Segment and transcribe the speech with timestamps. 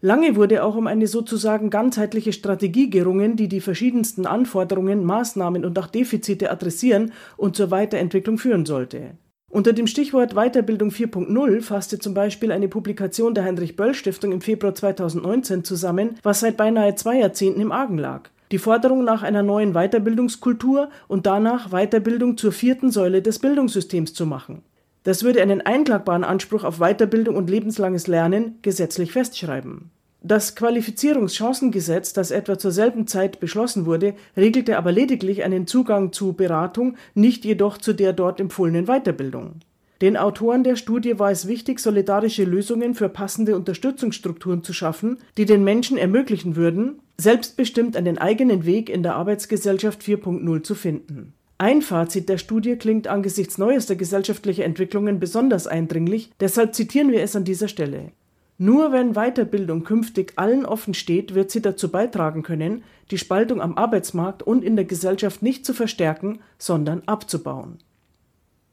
[0.00, 5.78] Lange wurde auch um eine sozusagen ganzheitliche Strategie gerungen, die die verschiedensten Anforderungen, Maßnahmen und
[5.78, 9.16] auch Defizite adressieren und zur Weiterentwicklung führen sollte
[9.50, 15.64] unter dem Stichwort Weiterbildung 4.0 fasste zum Beispiel eine Publikation der Heinrich-Böll-Stiftung im Februar 2019
[15.64, 18.28] zusammen, was seit beinahe zwei Jahrzehnten im Argen lag.
[18.52, 24.26] Die Forderung nach einer neuen Weiterbildungskultur und danach Weiterbildung zur vierten Säule des Bildungssystems zu
[24.26, 24.62] machen.
[25.02, 32.30] Das würde einen einklagbaren Anspruch auf Weiterbildung und lebenslanges Lernen gesetzlich festschreiben das Qualifizierungschancengesetz, das
[32.30, 37.78] etwa zur selben Zeit beschlossen wurde, regelte aber lediglich einen Zugang zu Beratung, nicht jedoch
[37.78, 39.60] zu der dort empfohlenen Weiterbildung.
[40.00, 45.44] Den Autoren der Studie war es wichtig, solidarische Lösungen für passende Unterstützungsstrukturen zu schaffen, die
[45.44, 51.34] den Menschen ermöglichen würden, selbstbestimmt einen eigenen Weg in der Arbeitsgesellschaft 4.0 zu finden.
[51.58, 57.34] Ein Fazit der Studie klingt angesichts neuester gesellschaftlicher Entwicklungen besonders eindringlich, deshalb zitieren wir es
[57.34, 58.12] an dieser Stelle
[58.60, 62.82] nur wenn Weiterbildung künftig allen offen steht, wird sie dazu beitragen können,
[63.12, 67.78] die Spaltung am Arbeitsmarkt und in der Gesellschaft nicht zu verstärken, sondern abzubauen.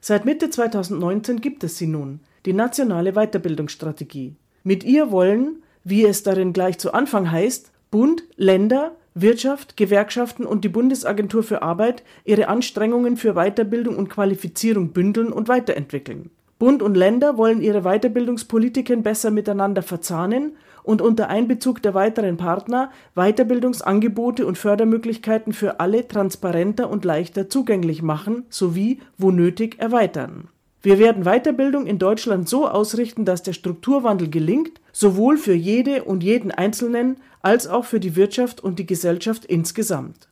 [0.01, 4.35] Seit Mitte 2019 gibt es sie nun, die nationale Weiterbildungsstrategie.
[4.63, 10.65] Mit ihr wollen, wie es darin gleich zu Anfang heißt, Bund, Länder, Wirtschaft, Gewerkschaften und
[10.65, 16.31] die Bundesagentur für Arbeit ihre Anstrengungen für Weiterbildung und Qualifizierung bündeln und weiterentwickeln.
[16.59, 22.91] Bund und Länder wollen ihre Weiterbildungspolitiken besser miteinander verzahnen und unter Einbezug der weiteren Partner
[23.15, 30.49] Weiterbildungsangebote und Fördermöglichkeiten für alle transparenter und leichter zugänglich machen sowie, wo nötig, erweitern.
[30.81, 36.21] Wir werden Weiterbildung in Deutschland so ausrichten, dass der Strukturwandel gelingt, sowohl für jede und
[36.21, 40.28] jeden Einzelnen als auch für die Wirtschaft und die Gesellschaft insgesamt.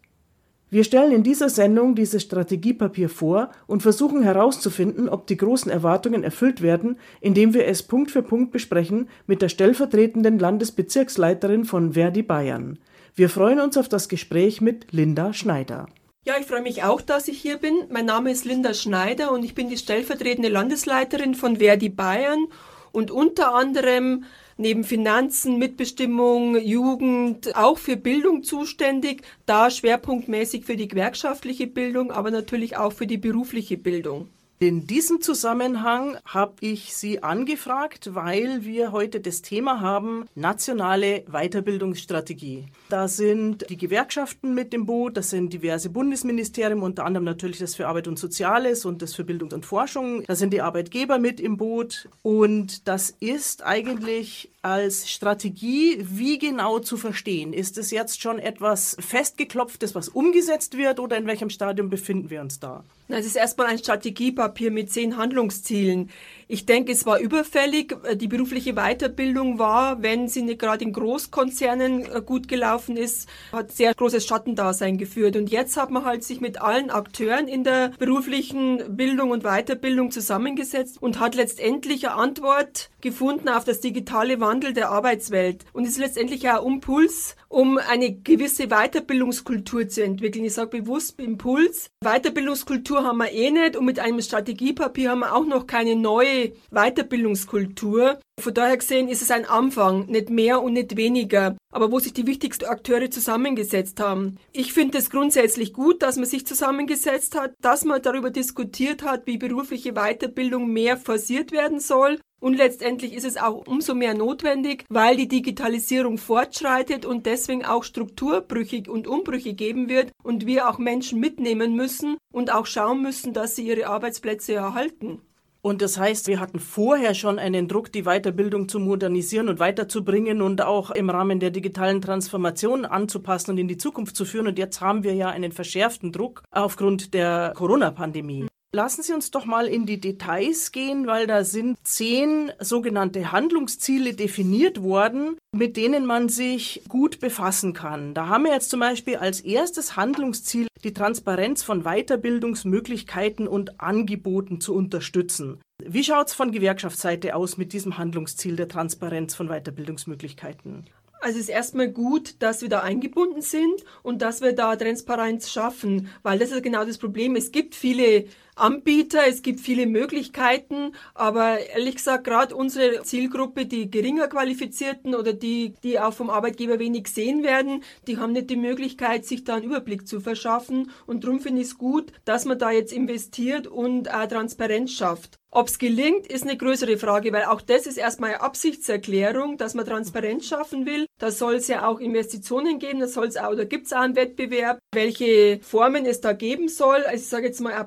[0.71, 6.23] Wir stellen in dieser Sendung dieses Strategiepapier vor und versuchen herauszufinden, ob die großen Erwartungen
[6.23, 12.23] erfüllt werden, indem wir es Punkt für Punkt besprechen mit der stellvertretenden Landesbezirksleiterin von Verdi
[12.23, 12.79] Bayern.
[13.13, 15.85] Wir freuen uns auf das Gespräch mit Linda Schneider.
[16.25, 17.75] Ja, ich freue mich auch, dass ich hier bin.
[17.91, 22.47] Mein Name ist Linda Schneider und ich bin die stellvertretende Landesleiterin von Verdi Bayern
[22.91, 24.23] und unter anderem
[24.57, 32.31] neben Finanzen, Mitbestimmung, Jugend auch für Bildung zuständig, da schwerpunktmäßig für die gewerkschaftliche Bildung, aber
[32.31, 34.29] natürlich auch für die berufliche Bildung.
[34.63, 42.67] In diesem Zusammenhang habe ich Sie angefragt, weil wir heute das Thema haben, nationale Weiterbildungsstrategie.
[42.87, 47.75] Da sind die Gewerkschaften mit im Boot, das sind diverse Bundesministerien, unter anderem natürlich das
[47.75, 50.23] für Arbeit und Soziales und das für Bildung und Forschung.
[50.27, 56.79] Da sind die Arbeitgeber mit im Boot und das ist eigentlich als Strategie wie genau
[56.79, 57.51] zu verstehen?
[57.51, 62.41] Ist es jetzt schon etwas festgeklopftes, was umgesetzt wird oder in welchem Stadium befinden wir
[62.41, 62.83] uns da?
[63.09, 66.09] Es ist erstmal ein Strategiepapier mit zehn Handlungszielen.
[66.47, 67.95] Ich denke, es war überfällig.
[68.15, 73.71] Die berufliche Weiterbildung war, wenn sie nicht gerade in Großkonzernen äh, gut gelaufen ist, hat
[73.71, 75.35] sehr großes Schattendasein geführt.
[75.35, 80.11] Und jetzt hat man halt sich mit allen Akteuren in der beruflichen Bildung und Weiterbildung
[80.11, 85.85] zusammengesetzt und hat letztendlich eine Antwort gefunden auf das digitale Wandel Wandel der Arbeitswelt und
[85.85, 90.45] ist letztendlich auch ein Impuls, um eine gewisse Weiterbildungskultur zu entwickeln.
[90.45, 91.89] Ich sage bewusst Impuls.
[92.01, 96.29] Weiterbildungskultur haben wir eh nicht und mit einem Strategiepapier haben wir auch noch keine neue
[96.71, 98.19] Weiterbildungskultur.
[98.39, 102.13] Von daher gesehen ist es ein Anfang, nicht mehr und nicht weniger, aber wo sich
[102.13, 104.37] die wichtigsten Akteure zusammengesetzt haben.
[104.51, 109.27] Ich finde es grundsätzlich gut, dass man sich zusammengesetzt hat, dass man darüber diskutiert hat,
[109.27, 114.83] wie berufliche Weiterbildung mehr forciert werden soll und letztendlich ist es auch umso mehr notwendig,
[114.89, 120.77] weil die Digitalisierung fortschreitet und deswegen auch Strukturbrüche und Umbrüche geben wird und wir auch
[120.77, 125.21] Menschen mitnehmen müssen und auch schauen müssen, dass sie ihre Arbeitsplätze erhalten.
[125.65, 130.41] Und das heißt, wir hatten vorher schon einen Druck, die Weiterbildung zu modernisieren und weiterzubringen
[130.41, 134.47] und auch im Rahmen der digitalen Transformation anzupassen und in die Zukunft zu führen.
[134.47, 138.47] Und jetzt haben wir ja einen verschärften Druck aufgrund der Corona-Pandemie.
[138.75, 144.15] Lassen Sie uns doch mal in die Details gehen, weil da sind zehn sogenannte Handlungsziele
[144.15, 148.15] definiert worden, mit denen man sich gut befassen kann.
[148.15, 154.59] Da haben wir jetzt zum Beispiel als erstes Handlungsziel die Transparenz von Weiterbildungsmöglichkeiten und Angeboten
[154.59, 155.61] zu unterstützen.
[155.85, 160.85] Wie schaut es von Gewerkschaftsseite aus mit diesem Handlungsziel der Transparenz von Weiterbildungsmöglichkeiten?
[161.23, 165.49] Also es ist erstmal gut, dass wir da eingebunden sind und dass wir da Transparenz
[165.49, 167.37] schaffen, weil das ist genau das Problem.
[167.37, 173.89] Es gibt viele Anbieter, es gibt viele Möglichkeiten, aber ehrlich gesagt, gerade unsere Zielgruppe, die
[173.89, 178.55] geringer qualifizierten oder die, die auch vom Arbeitgeber wenig gesehen werden, die haben nicht die
[178.55, 180.91] Möglichkeit, sich da einen Überblick zu verschaffen.
[181.07, 185.39] Und darum finde ich es gut, dass man da jetzt investiert und auch Transparenz schafft.
[185.55, 189.75] Ob es gelingt, ist eine größere Frage, weil auch das ist erstmal eine Absichtserklärung, dass
[189.75, 191.05] man Transparenz schaffen will.
[191.19, 193.99] Da soll es ja auch Investitionen geben, da soll es auch, da gibt es auch
[193.99, 197.03] einen Wettbewerb, welche Formen es da geben soll.
[197.03, 197.81] Also ich sage jetzt mal eine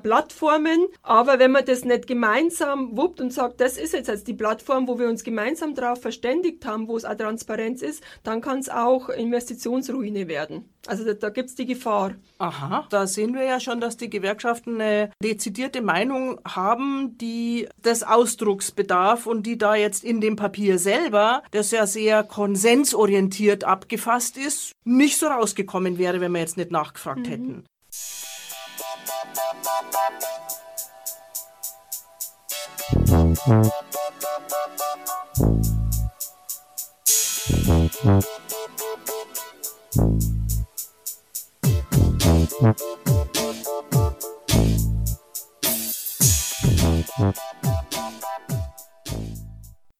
[0.57, 4.33] Plattformen, aber wenn man das nicht gemeinsam wuppt und sagt, das ist jetzt, jetzt die
[4.33, 8.59] Plattform, wo wir uns gemeinsam darauf verständigt haben, wo es auch Transparenz ist, dann kann
[8.59, 10.69] es auch Investitionsruine werden.
[10.87, 12.15] Also da, da gibt es die Gefahr.
[12.37, 18.03] Aha, da sehen wir ja schon, dass die Gewerkschaften eine dezidierte Meinung haben, die des
[18.03, 24.37] Ausdrucks bedarf und die da jetzt in dem Papier selber, das ja sehr konsensorientiert abgefasst
[24.37, 27.31] ist, nicht so rausgekommen wäre, wenn wir jetzt nicht nachgefragt mhm.
[27.31, 27.63] hätten.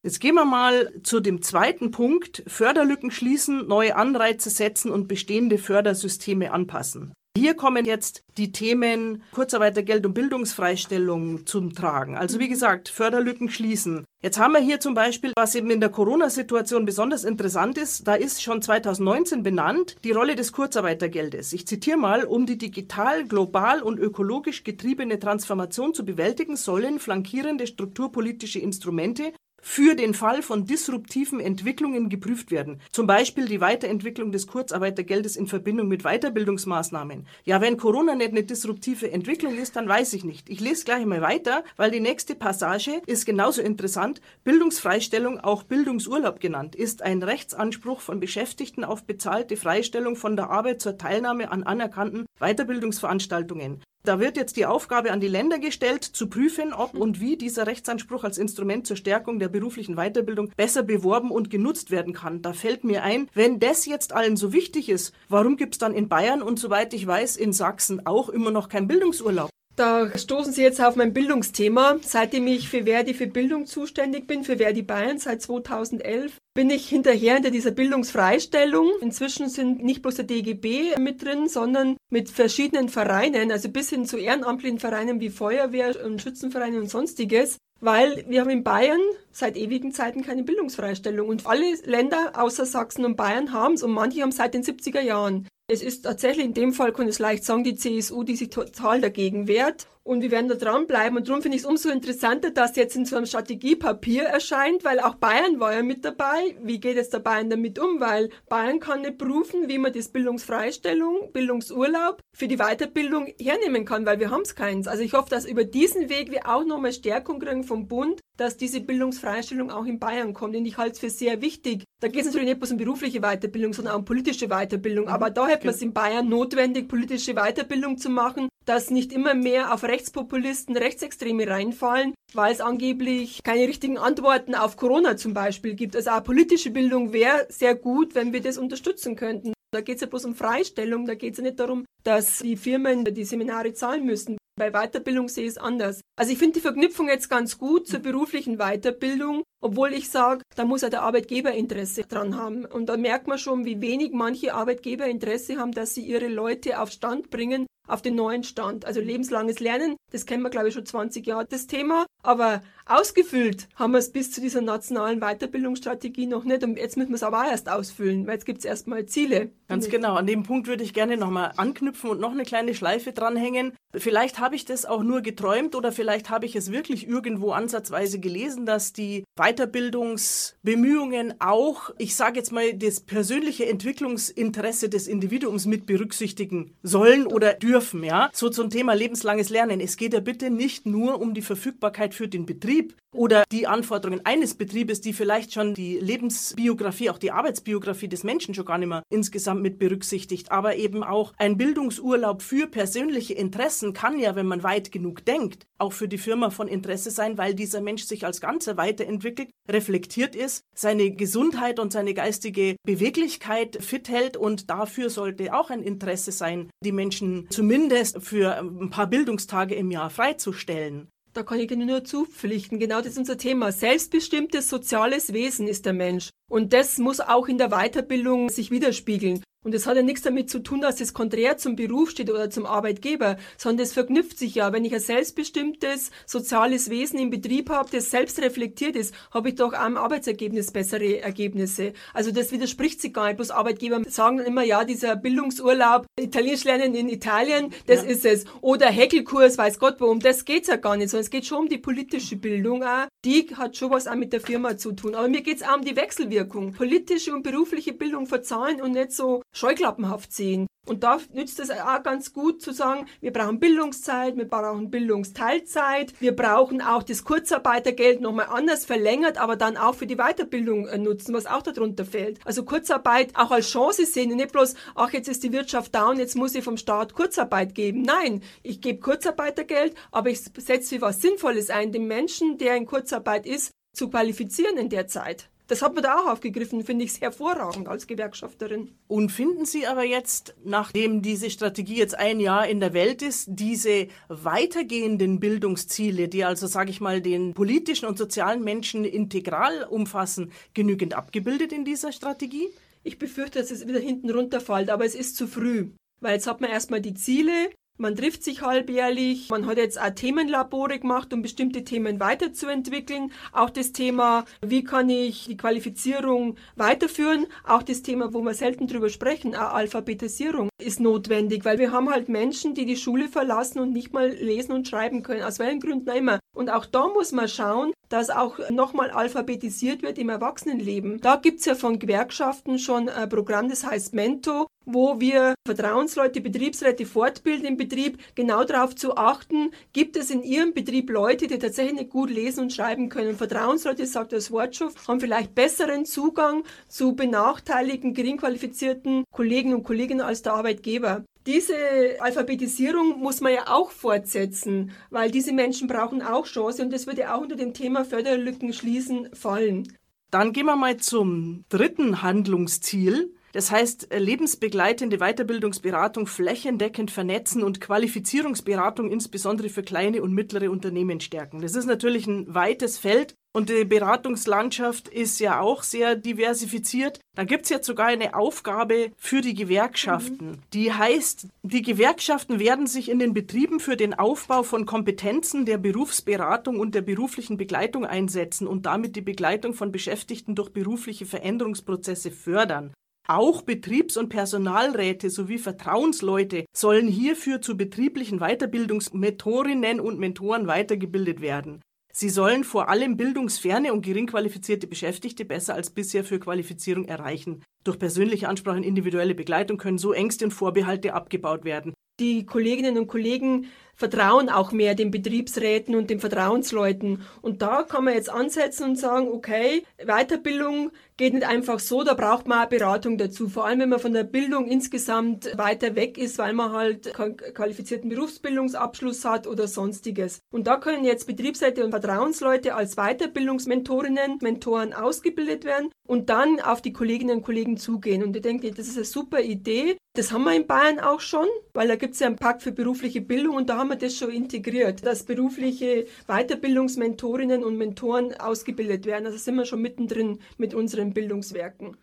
[0.03, 2.43] Jetzt gehen wir mal zu dem zweiten Punkt.
[2.47, 7.13] Förderlücken schließen, neue Anreize setzen und bestehende Fördersysteme anpassen.
[7.37, 12.17] Hier kommen jetzt die Themen Kurzarbeitergeld und Bildungsfreistellung zum Tragen.
[12.17, 14.05] Also wie gesagt, Förderlücken schließen.
[14.23, 18.15] Jetzt haben wir hier zum Beispiel, was eben in der Corona-Situation besonders interessant ist, da
[18.15, 21.53] ist schon 2019 benannt die Rolle des Kurzarbeitergeldes.
[21.53, 27.67] Ich zitiere mal, um die digital, global und ökologisch getriebene Transformation zu bewältigen, sollen flankierende
[27.67, 29.31] strukturpolitische Instrumente
[29.67, 32.79] für den Fall von disruptiven Entwicklungen geprüft werden.
[32.93, 37.27] Zum Beispiel die Weiterentwicklung des Kurzarbeitergeldes in Verbindung mit Weiterbildungsmaßnahmen.
[37.43, 40.49] Ja, wenn Corona nicht eine disruptive Entwicklung ist, dann weiß ich nicht.
[40.49, 44.21] Ich lese gleich mal weiter, weil die nächste Passage ist genauso interessant.
[44.45, 50.81] Bildungsfreistellung, auch Bildungsurlaub genannt, ist ein Rechtsanspruch von Beschäftigten auf bezahlte Freistellung von der Arbeit
[50.81, 53.81] zur Teilnahme an anerkannten Weiterbildungsveranstaltungen.
[54.07, 57.67] Da wird jetzt die Aufgabe an die Länder gestellt, zu prüfen, ob und wie dieser
[57.67, 62.41] Rechtsanspruch als Instrument zur Stärkung der beruflichen Weiterbildung besser beworben und genutzt werden kann.
[62.41, 65.93] Da fällt mir ein, wenn das jetzt allen so wichtig ist, warum gibt es dann
[65.93, 69.49] in Bayern und soweit ich weiß in Sachsen auch immer noch keinen Bildungsurlaub?
[69.77, 71.97] Da stoßen Sie jetzt auf mein Bildungsthema.
[72.01, 76.89] Seitdem ich für Verdi für Bildung zuständig bin, für Verdi Bayern seit 2011, bin ich
[76.89, 78.89] hinterher hinter dieser Bildungsfreistellung.
[79.01, 84.07] Inzwischen sind nicht bloß der DGB mit drin, sondern mit verschiedenen Vereinen, also bis hin
[84.07, 87.57] zu ehrenamtlichen Vereinen wie Feuerwehr und Schützenvereine und sonstiges.
[87.79, 93.05] Weil wir haben in Bayern seit ewigen Zeiten keine Bildungsfreistellung und alle Länder außer Sachsen
[93.05, 95.47] und Bayern haben es und manche haben es seit den 70er Jahren.
[95.69, 98.49] Es ist tatsächlich in dem Fall, kann ich es leicht sagen, die CSU, die sich
[98.49, 99.87] total dagegen wehrt.
[100.07, 101.17] Und wir werden da dranbleiben.
[101.17, 105.01] Und darum finde ich es umso interessanter, dass jetzt in so einem Strategiepapier erscheint, weil
[105.01, 106.55] auch Bayern war ja mit dabei.
[106.63, 107.99] Wie geht es der Bayern damit um?
[107.99, 114.05] Weil Bayern kann nicht prüfen, wie man das Bildungsfreistellung, Bildungsurlaub für die Weiterbildung hernehmen kann,
[114.05, 114.87] weil wir haben es keins.
[114.87, 118.55] Also ich hoffe, dass über diesen Weg wir auch nochmal Stärkung kriegen vom Bund, dass
[118.55, 120.55] diese Bildungsfreistellung auch in Bayern kommt.
[120.55, 121.83] Und ich halte es für sehr wichtig.
[121.99, 125.09] Da geht es natürlich nicht bloß um berufliche Weiterbildung, sondern auch um politische Weiterbildung.
[125.09, 129.33] Aber da hätte man es in Bayern notwendig, politische Weiterbildung zu machen, dass nicht immer
[129.33, 135.73] mehr auf Rechtspopulisten, Rechtsextreme reinfallen, weil es angeblich keine richtigen Antworten auf Corona zum Beispiel
[135.73, 135.95] gibt.
[135.95, 139.53] Also auch politische Bildung wäre sehr gut, wenn wir das unterstützen könnten.
[139.73, 142.57] Da geht es ja bloß um Freistellung, da geht es ja nicht darum, dass die
[142.57, 144.37] Firmen die Seminare zahlen müssen.
[144.57, 146.01] Bei Weiterbildung sehe ich es anders.
[146.17, 150.63] Also ich finde die Verknüpfung jetzt ganz gut zur beruflichen Weiterbildung, obwohl ich sage, da
[150.63, 152.63] muss ja der Arbeitgeber Interesse dran haben.
[152.63, 156.79] Und da merkt man schon, wie wenig manche Arbeitgeber Interesse haben, dass sie ihre Leute
[156.79, 158.85] auf Stand bringen, auf den neuen Stand.
[158.85, 162.05] Also lebenslanges Lernen, das kennen wir, glaube ich, schon 20 Jahre, das Thema.
[162.23, 166.63] Aber ausgefüllt haben wir es bis zu dieser nationalen Weiterbildungsstrategie noch nicht.
[166.63, 169.51] Und jetzt müssen wir es aber auch erst ausfüllen, weil jetzt gibt es erstmal Ziele.
[169.67, 170.15] Ganz genau.
[170.15, 173.73] An dem Punkt würde ich gerne nochmal anknüpfen und noch eine kleine Schleife dranhängen.
[173.93, 178.19] Vielleicht habe ich das auch nur geträumt oder vielleicht habe ich es wirklich irgendwo ansatzweise
[178.19, 179.23] gelesen, dass die
[179.57, 187.53] Weiterbildungsbemühungen auch, ich sage jetzt mal, das persönliche Entwicklungsinteresse des Individuums mit berücksichtigen sollen oder
[187.53, 188.29] dürfen, ja.
[188.33, 189.79] So zum Thema lebenslanges Lernen.
[189.79, 194.25] Es geht ja bitte nicht nur um die Verfügbarkeit für den Betrieb oder die Anforderungen
[194.25, 198.89] eines Betriebes, die vielleicht schon die Lebensbiografie, auch die Arbeitsbiografie des Menschen schon gar nicht
[198.89, 204.45] mehr insgesamt mit berücksichtigt, aber eben auch ein Bildungsurlaub für persönliche Interessen kann ja, wenn
[204.45, 208.25] man weit genug denkt, auch für die Firma von Interesse sein, weil dieser Mensch sich
[208.25, 209.36] als Ganzer weiterentwickelt,
[209.69, 215.83] reflektiert ist, seine Gesundheit und seine geistige Beweglichkeit fit hält und dafür sollte auch ein
[215.83, 221.09] Interesse sein, die Menschen zumindest für ein paar Bildungstage im Jahr freizustellen.
[221.33, 222.79] Da kann ich Ihnen nur zupflichten.
[222.79, 223.71] Genau das ist unser Thema.
[223.71, 226.31] Selbstbestimmtes soziales Wesen ist der Mensch.
[226.49, 229.43] Und das muss auch in der Weiterbildung sich widerspiegeln.
[229.67, 232.49] Und das hat ja nichts damit zu tun, dass es konträr zum Beruf steht oder
[232.49, 234.71] zum Arbeitgeber, sondern das verknüpft sich ja.
[234.71, 239.55] Wenn ich ein selbstbestimmtes soziales Wesen im Betrieb habe, das selbst reflektiert ist, habe ich
[239.55, 241.91] doch am Arbeitsergebnis bessere Ergebnisse.
[242.13, 243.35] Also das widerspricht sich gar nicht.
[243.35, 248.09] Bloß Arbeitgeber sagen immer, ja, dieser Bildungsurlaub, Italienisch lernen in Italien, das ja.
[248.09, 248.45] ist es.
[248.61, 251.67] Oder Häkelkurs, weiß Gott um das geht's ja gar nicht, sondern es geht schon um
[251.67, 253.07] die politische Bildung auch.
[253.25, 255.13] Die hat schon was auch mit der Firma zu tun.
[255.13, 256.71] Aber mir geht's auch um die Wechselwirkung.
[256.71, 260.67] Politische und berufliche Bildung verzahlen und nicht so scheuklappenhaft sehen.
[260.87, 266.13] Und da nützt es auch ganz gut zu sagen, wir brauchen Bildungszeit, wir brauchen Bildungsteilzeit,
[266.21, 270.97] wir brauchen auch das Kurzarbeitergeld nochmal anders verlängert, aber dann auch für die Weiterbildung äh,
[270.97, 272.39] nutzen, was auch darunter fällt.
[272.45, 276.19] Also Kurzarbeit auch als Chance sehen und nicht bloß, ach, jetzt ist die Wirtschaft down,
[276.19, 278.03] jetzt muss ich vom Staat Kurzarbeit geben.
[278.03, 282.85] Nein, ich gebe Kurzarbeitergeld, aber ich setze für was Sinnvolles ein, den Menschen, der in
[282.85, 285.49] Kurzarbeit ist, zu qualifizieren in der Zeit.
[285.67, 288.95] Das hat man da auch aufgegriffen, finde ich hervorragend als Gewerkschafterin.
[289.07, 293.47] Und finden Sie aber jetzt, nachdem diese Strategie jetzt ein Jahr in der Welt ist,
[293.49, 300.53] diese weitergehenden Bildungsziele, die also, sage ich mal, den politischen und sozialen Menschen integral umfassen,
[300.73, 302.69] genügend abgebildet in dieser Strategie?
[303.03, 305.89] Ich befürchte, dass es wieder hinten runterfällt, aber es ist zu früh.
[306.21, 309.49] Weil jetzt hat man erstmal die Ziele, man trifft sich halbjährlich.
[309.49, 313.31] Man hat jetzt auch Themenlabore gemacht, um bestimmte Themen weiterzuentwickeln.
[313.51, 317.47] Auch das Thema, wie kann ich die Qualifizierung weiterführen.
[317.65, 322.09] Auch das Thema, wo wir selten drüber sprechen, auch Alphabetisierung ist notwendig, weil wir haben
[322.09, 325.43] halt Menschen, die die Schule verlassen und nicht mal lesen und schreiben können.
[325.43, 326.39] Aus welchen Gründen immer.
[326.55, 331.19] Und auch da muss man schauen, dass auch nochmal alphabetisiert wird im Erwachsenenleben.
[331.21, 337.05] Da gibt's ja von Gewerkschaften schon ein Programm, das heißt Mento, wo wir Vertrauensleute, Betriebsräte
[337.05, 341.99] fortbilden im Betrieb, genau darauf zu achten, gibt es in ihrem Betrieb Leute, die tatsächlich
[341.99, 343.35] nicht gut lesen und schreiben können.
[343.35, 350.21] Vertrauensleute, sagt das Wort schon, haben vielleicht besseren Zugang zu benachteiligten, geringqualifizierten Kollegen und Kolleginnen
[350.21, 351.25] als der Arbeitgeber.
[351.45, 351.75] Diese
[352.19, 357.33] Alphabetisierung muss man ja auch fortsetzen, weil diese Menschen brauchen auch Chance und das würde
[357.33, 359.87] auch unter dem Thema Förderlücken schließen fallen.
[360.29, 363.33] Dann gehen wir mal zum dritten Handlungsziel.
[363.53, 371.19] Das heißt, äh, lebensbegleitende Weiterbildungsberatung flächendeckend vernetzen und Qualifizierungsberatung insbesondere für kleine und mittlere Unternehmen
[371.19, 371.61] stärken.
[371.61, 377.19] Das ist natürlich ein weites Feld und die Beratungslandschaft ist ja auch sehr diversifiziert.
[377.33, 380.51] Da gibt es jetzt sogar eine Aufgabe für die Gewerkschaften.
[380.51, 380.57] Mhm.
[380.73, 385.79] Die heißt, die Gewerkschaften werden sich in den Betrieben für den Aufbau von Kompetenzen der
[385.79, 392.29] Berufsberatung und der beruflichen Begleitung einsetzen und damit die Begleitung von Beschäftigten durch berufliche Veränderungsprozesse
[392.29, 392.93] fördern.
[393.29, 401.81] Auch Betriebs- und Personalräte sowie Vertrauensleute sollen hierfür zu betrieblichen Weiterbildungsmentorinnen und Mentoren weitergebildet werden.
[402.13, 407.63] Sie sollen vor allem bildungsferne und gering qualifizierte Beschäftigte besser als bisher für Qualifizierung erreichen.
[407.83, 411.93] Durch persönliche Ansprache und individuelle Begleitung können so Ängste und Vorbehalte abgebaut werden.
[412.19, 413.67] Die Kolleginnen und Kollegen
[413.97, 417.23] vertrauen auch mehr den Betriebsräten und den Vertrauensleuten.
[417.41, 422.13] Und da kann man jetzt ansetzen und sagen, okay, Weiterbildung geht nicht einfach so, da
[422.13, 423.49] braucht man auch Beratung dazu.
[423.49, 427.37] Vor allem, wenn man von der Bildung insgesamt weiter weg ist, weil man halt keinen
[427.37, 430.39] qualifizierten Berufsbildungsabschluss hat oder sonstiges.
[430.51, 436.83] Und da können jetzt Betriebsräte und Vertrauensleute als Weiterbildungsmentorinnen, Mentoren ausgebildet werden und dann auf
[436.83, 438.23] die Kolleginnen und Kollegen zugehen.
[438.23, 439.97] Und ich denke, das ist eine super Idee.
[440.13, 442.71] Das haben wir in Bayern auch schon, weil da gibt es ja einen Pakt für
[442.71, 449.05] berufliche Bildung und da haben wir das schon integriert, dass berufliche Weiterbildungsmentorinnen und Mentoren ausgebildet
[449.05, 449.25] werden.
[449.25, 451.97] Also sind wir schon mittendrin mit unseren Bildungswerken.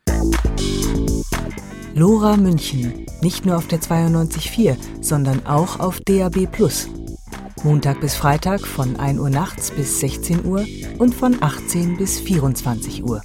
[1.95, 6.49] Lora München, nicht nur auf der 92.4, sondern auch auf DAB+.
[7.63, 10.67] Montag bis Freitag von 1 Uhr nachts bis 16 Uhr
[10.99, 13.23] und von 18 bis 24 Uhr.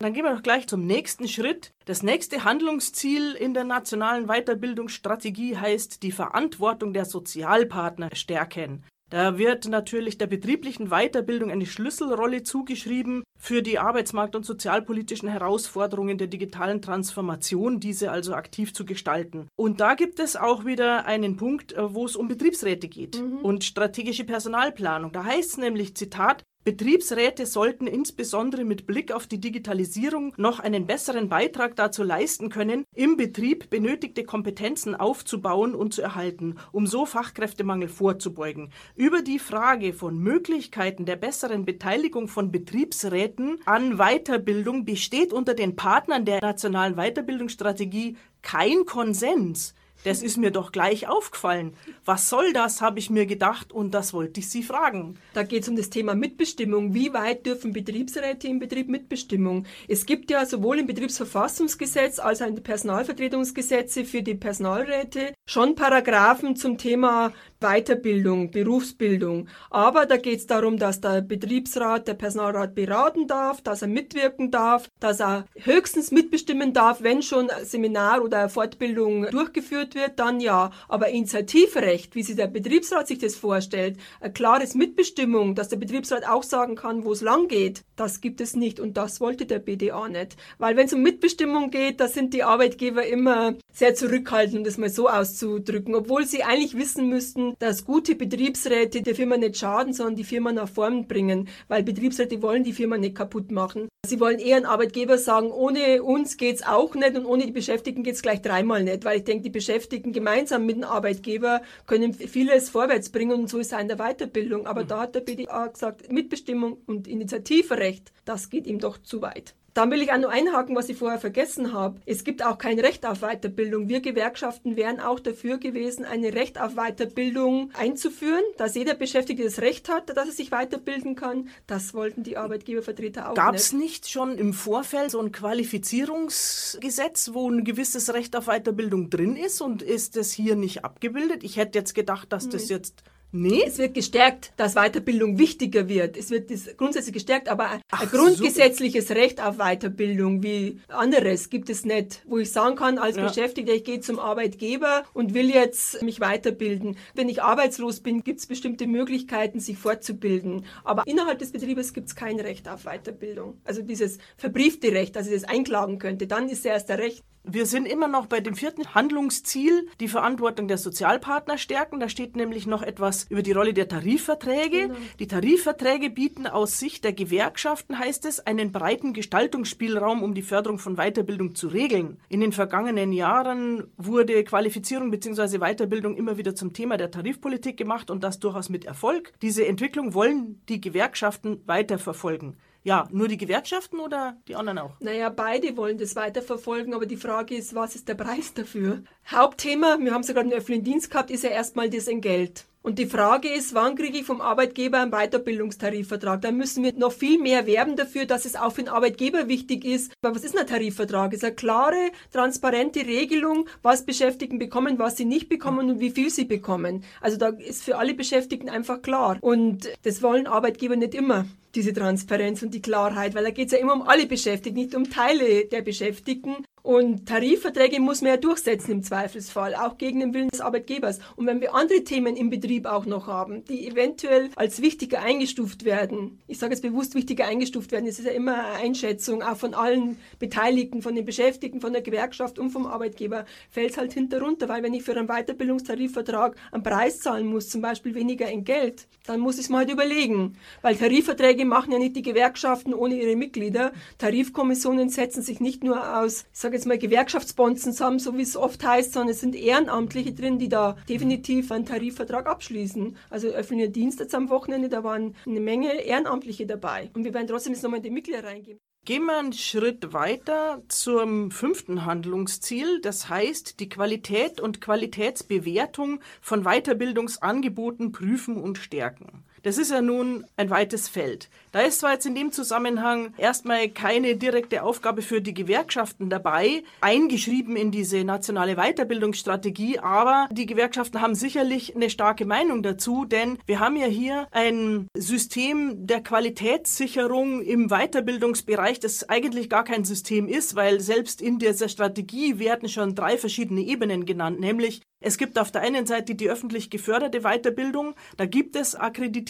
[0.00, 1.72] Dann gehen wir doch gleich zum nächsten Schritt.
[1.84, 8.84] Das nächste Handlungsziel in der nationalen Weiterbildungsstrategie heißt die Verantwortung der Sozialpartner stärken.
[9.10, 16.18] Da wird natürlich der betrieblichen Weiterbildung eine Schlüsselrolle zugeschrieben für die arbeitsmarkt- und sozialpolitischen Herausforderungen
[16.18, 19.48] der digitalen Transformation, diese also aktiv zu gestalten.
[19.56, 23.38] Und da gibt es auch wieder einen Punkt, äh, wo es um Betriebsräte geht mhm.
[23.38, 25.10] und strategische Personalplanung.
[25.10, 30.86] Da heißt es nämlich, Zitat, Betriebsräte sollten insbesondere mit Blick auf die Digitalisierung noch einen
[30.86, 37.06] besseren Beitrag dazu leisten können, im Betrieb benötigte Kompetenzen aufzubauen und zu erhalten, um so
[37.06, 38.68] Fachkräftemangel vorzubeugen.
[38.96, 45.74] Über die Frage von Möglichkeiten der besseren Beteiligung von Betriebsräten an Weiterbildung besteht unter den
[45.74, 49.74] Partnern der nationalen Weiterbildungsstrategie kein Konsens.
[50.04, 51.74] Das ist mir doch gleich aufgefallen.
[52.04, 55.18] Was soll das, habe ich mir gedacht und das wollte ich Sie fragen.
[55.34, 56.94] Da geht es um das Thema Mitbestimmung.
[56.94, 59.66] Wie weit dürfen Betriebsräte im Betrieb Mitbestimmung?
[59.88, 65.74] Es gibt ja sowohl im Betriebsverfassungsgesetz als auch in den Personalvertretungsgesetze für die Personalräte schon
[65.74, 69.48] Paragraphen zum Thema Weiterbildung, Berufsbildung.
[69.70, 74.50] Aber da geht es darum, dass der Betriebsrat, der Personalrat beraten darf, dass er mitwirken
[74.50, 80.70] darf, dass er höchstens mitbestimmen darf, wenn schon Seminar oder Fortbildung durchgeführt wird, dann ja.
[80.88, 86.26] Aber Initiativrecht, wie sich der Betriebsrat sich das vorstellt, ein klares Mitbestimmung, dass der Betriebsrat
[86.26, 88.80] auch sagen kann, wo es lang geht, das gibt es nicht.
[88.80, 90.36] Und das wollte der BDA nicht.
[90.58, 94.78] Weil wenn es um Mitbestimmung geht, da sind die Arbeitgeber immer sehr zurückhaltend, um das
[94.78, 99.92] mal so auszudrücken, obwohl sie eigentlich wissen müssten, dass gute Betriebsräte der Firma nicht schaden,
[99.92, 103.88] sondern die Firma nach vorn bringen, weil Betriebsräte wollen die Firma nicht kaputt machen.
[104.06, 108.02] Sie wollen eher einen Arbeitgeber sagen, ohne uns geht's auch nicht und ohne die Beschäftigten
[108.02, 112.70] geht's gleich dreimal nicht, weil ich denke, die Beschäftigten gemeinsam mit dem Arbeitgeber können vieles
[112.70, 114.66] vorwärts bringen und so ist es in der Weiterbildung.
[114.66, 114.88] Aber mhm.
[114.88, 119.54] da hat der BDA gesagt, Mitbestimmung und Initiativrecht, das geht ihm doch zu weit.
[119.74, 122.00] Dann will ich auch noch einhaken, was ich vorher vergessen habe.
[122.06, 123.88] Es gibt auch kein Recht auf Weiterbildung.
[123.88, 129.60] Wir Gewerkschaften wären auch dafür gewesen, ein Recht auf Weiterbildung einzuführen, dass jeder Beschäftigte das
[129.60, 131.48] Recht hat, dass er sich weiterbilden kann.
[131.66, 133.82] Das wollten die Arbeitgebervertreter auch Gab es nicht.
[133.82, 139.60] nicht schon im Vorfeld so ein Qualifizierungsgesetz, wo ein gewisses Recht auf Weiterbildung drin ist
[139.60, 141.44] und ist es hier nicht abgebildet?
[141.44, 143.62] Ich hätte jetzt gedacht, dass das jetzt Nee.
[143.66, 146.16] Es wird gestärkt, dass Weiterbildung wichtiger wird.
[146.16, 149.14] Es wird das grundsätzlich gestärkt, aber ein, Ach, grundgesetzliches so.
[149.14, 153.26] Recht auf Weiterbildung wie anderes gibt es nicht, wo ich sagen kann als ja.
[153.26, 156.96] Beschäftigter, ich gehe zum Arbeitgeber und will jetzt mich weiterbilden.
[157.14, 160.64] Wenn ich arbeitslos bin, gibt es bestimmte Möglichkeiten, sich fortzubilden.
[160.84, 163.60] Aber innerhalb des Betriebes gibt es kein Recht auf Weiterbildung.
[163.64, 167.22] Also dieses verbriefte Recht, dass ich das einklagen könnte, dann ist erst der Recht.
[167.50, 171.98] Wir sind immer noch bei dem vierten Handlungsziel, die Verantwortung der Sozialpartner stärken.
[171.98, 174.88] Da steht nämlich noch etwas über die Rolle der Tarifverträge.
[174.88, 174.94] Genau.
[175.18, 180.78] Die Tarifverträge bieten aus Sicht der Gewerkschaften, heißt es, einen breiten Gestaltungsspielraum, um die Förderung
[180.78, 182.18] von Weiterbildung zu regeln.
[182.28, 185.56] In den vergangenen Jahren wurde Qualifizierung bzw.
[185.56, 189.32] Weiterbildung immer wieder zum Thema der Tarifpolitik gemacht und das durchaus mit Erfolg.
[189.40, 192.58] Diese Entwicklung wollen die Gewerkschaften weiterverfolgen.
[192.84, 194.92] Ja, nur die Gewerkschaften oder die anderen auch?
[195.00, 199.02] Naja, beide wollen das weiterverfolgen, aber die Frage ist, was ist der Preis dafür?
[199.30, 202.66] Hauptthema, wir haben gerade im öffentlichen Dienst gehabt, ist ja erstmal das Entgelt.
[202.82, 206.40] Und die Frage ist, wann kriege ich vom Arbeitgeber einen Weiterbildungstarifvertrag?
[206.40, 209.84] Da müssen wir noch viel mehr werben dafür, dass es auch für den Arbeitgeber wichtig
[209.84, 210.12] ist.
[210.22, 211.32] Aber was ist ein Tarifvertrag?
[211.32, 216.10] Es ist eine klare, transparente Regelung, was Beschäftigten bekommen, was sie nicht bekommen und wie
[216.10, 217.04] viel sie bekommen.
[217.20, 219.38] Also da ist für alle Beschäftigten einfach klar.
[219.40, 223.72] Und das wollen Arbeitgeber nicht immer diese Transparenz und die Klarheit, weil da geht es
[223.72, 226.64] ja immer um alle Beschäftigten, nicht um Teile der Beschäftigten.
[226.82, 231.18] Und Tarifverträge muss man ja durchsetzen im Zweifelsfall, auch gegen den Willen des Arbeitgebers.
[231.36, 235.84] Und wenn wir andere Themen im Betrieb auch noch haben, die eventuell als wichtiger eingestuft
[235.84, 239.56] werden, ich sage jetzt bewusst wichtiger eingestuft werden, es ist ja immer eine Einschätzung, auch
[239.56, 244.12] von allen Beteiligten, von den Beschäftigten, von der Gewerkschaft und vom Arbeitgeber, fällt es halt
[244.12, 248.50] hinter runter, weil wenn ich für einen Weiterbildungstarifvertrag einen Preis zahlen muss, zum Beispiel weniger
[248.50, 250.56] Entgelt, dann muss ich es mal halt überlegen.
[250.82, 253.92] Weil Tarifverträge machen ja nicht die Gewerkschaften ohne ihre Mitglieder.
[254.18, 258.56] Tarifkommissionen setzen sich nicht nur aus, ich sage jetzt mal, Gewerkschaftsbonzen zusammen, so wie es
[258.56, 263.16] oft heißt, sondern es sind Ehrenamtliche drin, die da definitiv einen Tarifvertrag abschließen.
[263.30, 267.10] Also öffentlicher Dienst jetzt am Wochenende, da waren eine Menge Ehrenamtliche dabei.
[267.14, 268.78] Und wir werden trotzdem jetzt nochmal in die Mitglieder reingeben.
[269.04, 276.64] Gehen wir einen Schritt weiter zum fünften Handlungsziel, das heißt die Qualität und Qualitätsbewertung von
[276.64, 279.44] Weiterbildungsangeboten prüfen und stärken.
[279.62, 281.48] Das ist ja nun ein weites Feld.
[281.72, 286.82] Da ist zwar jetzt in dem Zusammenhang erstmal keine direkte Aufgabe für die Gewerkschaften dabei,
[287.00, 293.58] eingeschrieben in diese nationale Weiterbildungsstrategie, aber die Gewerkschaften haben sicherlich eine starke Meinung dazu, denn
[293.66, 300.48] wir haben ja hier ein System der Qualitätssicherung im Weiterbildungsbereich, das eigentlich gar kein System
[300.48, 305.58] ist, weil selbst in dieser Strategie werden schon drei verschiedene Ebenen genannt, nämlich es gibt
[305.58, 308.94] auf der einen Seite die öffentlich geförderte Weiterbildung, da gibt es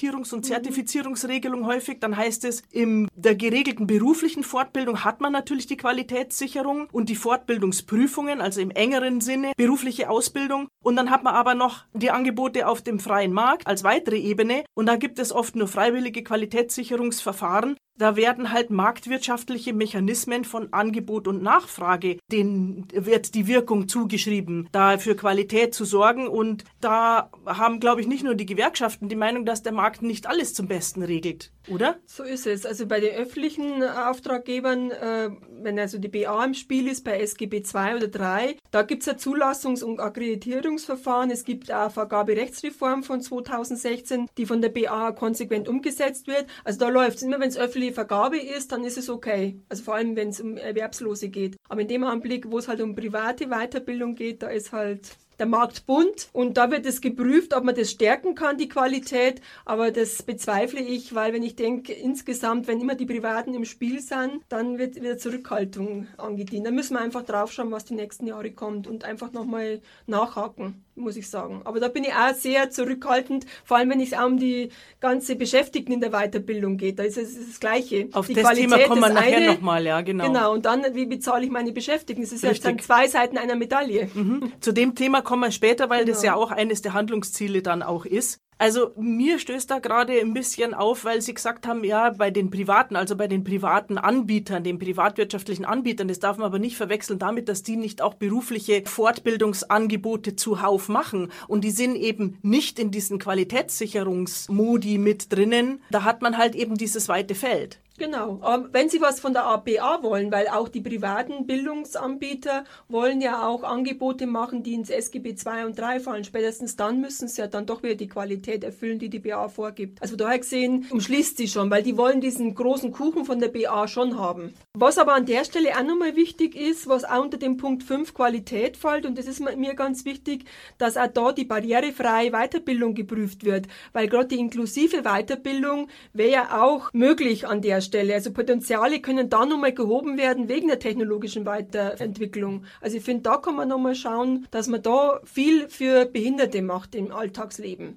[0.08, 0.44] Akkreditierungs- und mhm.
[0.44, 6.88] Zertifizierungsregelung häufig, dann heißt es, in der geregelten beruflichen Fortbildung hat man natürlich die Qualitätssicherung
[6.92, 10.68] und die Fortbildungsprüfungen, also im engeren Sinne berufliche Ausbildung.
[10.82, 14.64] Und dann hat man aber noch die Angebote auf dem freien Markt als weitere Ebene
[14.74, 17.76] und da gibt es oft nur freiwillige Qualitätssicherungsverfahren.
[17.98, 24.98] Da werden halt marktwirtschaftliche Mechanismen von Angebot und Nachfrage, denen wird die Wirkung zugeschrieben, da
[24.98, 26.28] für Qualität zu sorgen.
[26.28, 30.28] Und da haben, glaube ich, nicht nur die Gewerkschaften die Meinung, dass der Markt nicht
[30.28, 31.96] alles zum Besten regelt, oder?
[32.06, 32.64] So ist es.
[32.64, 35.30] Also bei den öffentlichen Auftraggebern, äh,
[35.60, 39.06] wenn also die BA im Spiel ist, bei SGB 2 oder 3, da gibt es
[39.06, 41.30] ja Zulassungs- und Akkreditierungsverfahren.
[41.32, 46.46] Es gibt auch Vergaberechtsreform von 2016, die von der BA konsequent umgesetzt wird.
[46.62, 49.60] Also da läuft es immer, wenn es öffentlich die Vergabe ist, dann ist es okay.
[49.68, 51.56] Also vor allem, wenn es um Erwerbslose geht.
[51.68, 55.46] Aber in dem Augenblick, wo es halt um private Weiterbildung geht, da ist halt der
[55.46, 59.40] Markt bunt und da wird es geprüft, ob man das stärken kann, die Qualität.
[59.64, 64.00] Aber das bezweifle ich, weil wenn ich denke, insgesamt, wenn immer die Privaten im Spiel
[64.00, 66.66] sind, dann wird wieder Zurückhaltung angedient.
[66.66, 71.16] Da müssen wir einfach draufschauen, was die nächsten Jahre kommt und einfach nochmal nachhaken, muss
[71.16, 71.62] ich sagen.
[71.64, 75.92] Aber da bin ich auch sehr zurückhaltend, vor allem wenn es um die ganze Beschäftigten
[75.92, 76.98] in der Weiterbildung geht.
[76.98, 78.08] Da ist es das Gleiche.
[78.12, 80.26] Auf die das Qualität Thema kommen wir nachher nochmal, ja, genau.
[80.26, 82.22] Genau, und dann, wie bezahle ich meine Beschäftigten?
[82.22, 82.64] Das ist Richtig.
[82.64, 84.08] ja dann zwei Seiten einer Medaille.
[84.14, 84.52] Mhm.
[84.60, 86.12] Zu dem Thema kommen wir später, weil genau.
[86.12, 88.40] das ja auch eines der Handlungsziele dann auch ist.
[88.58, 92.50] Also mir stößt da gerade ein bisschen auf, weil Sie gesagt haben, ja, bei den
[92.50, 97.20] privaten, also bei den privaten Anbietern, den privatwirtschaftlichen Anbietern, das darf man aber nicht verwechseln
[97.20, 101.30] damit, dass die nicht auch berufliche Fortbildungsangebote zuhauf machen.
[101.46, 105.80] Und die sind eben nicht in diesen Qualitätssicherungsmodi mit drinnen.
[105.90, 107.78] Da hat man halt eben dieses weite Feld.
[107.98, 108.38] Genau.
[108.42, 113.46] Aber wenn Sie was von der APA wollen, weil auch die privaten Bildungsanbieter wollen ja
[113.46, 116.22] auch Angebote machen, die ins SGB 2 und 3 fallen.
[116.22, 120.00] Spätestens dann müssen sie ja dann doch wieder die Qualität erfüllen, die die BA vorgibt.
[120.00, 123.88] Also daher gesehen umschließt sie schon, weil die wollen diesen großen Kuchen von der BA
[123.88, 124.54] schon haben.
[124.74, 128.14] Was aber an der Stelle auch nochmal wichtig ist, was auch unter dem Punkt 5
[128.14, 130.44] Qualität fällt, und das ist mir ganz wichtig,
[130.78, 136.62] dass auch da die barrierefreie Weiterbildung geprüft wird, weil gerade die inklusive Weiterbildung wäre ja
[136.62, 137.87] auch möglich an der Stelle.
[137.88, 138.14] Stelle.
[138.14, 142.64] Also Potenziale können da nochmal gehoben werden wegen der technologischen Weiterentwicklung.
[142.80, 146.94] Also ich finde, da kann man nochmal schauen, dass man da viel für Behinderte macht
[146.94, 147.96] im Alltagsleben.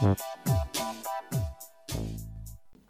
[0.00, 0.43] Mm-hmm.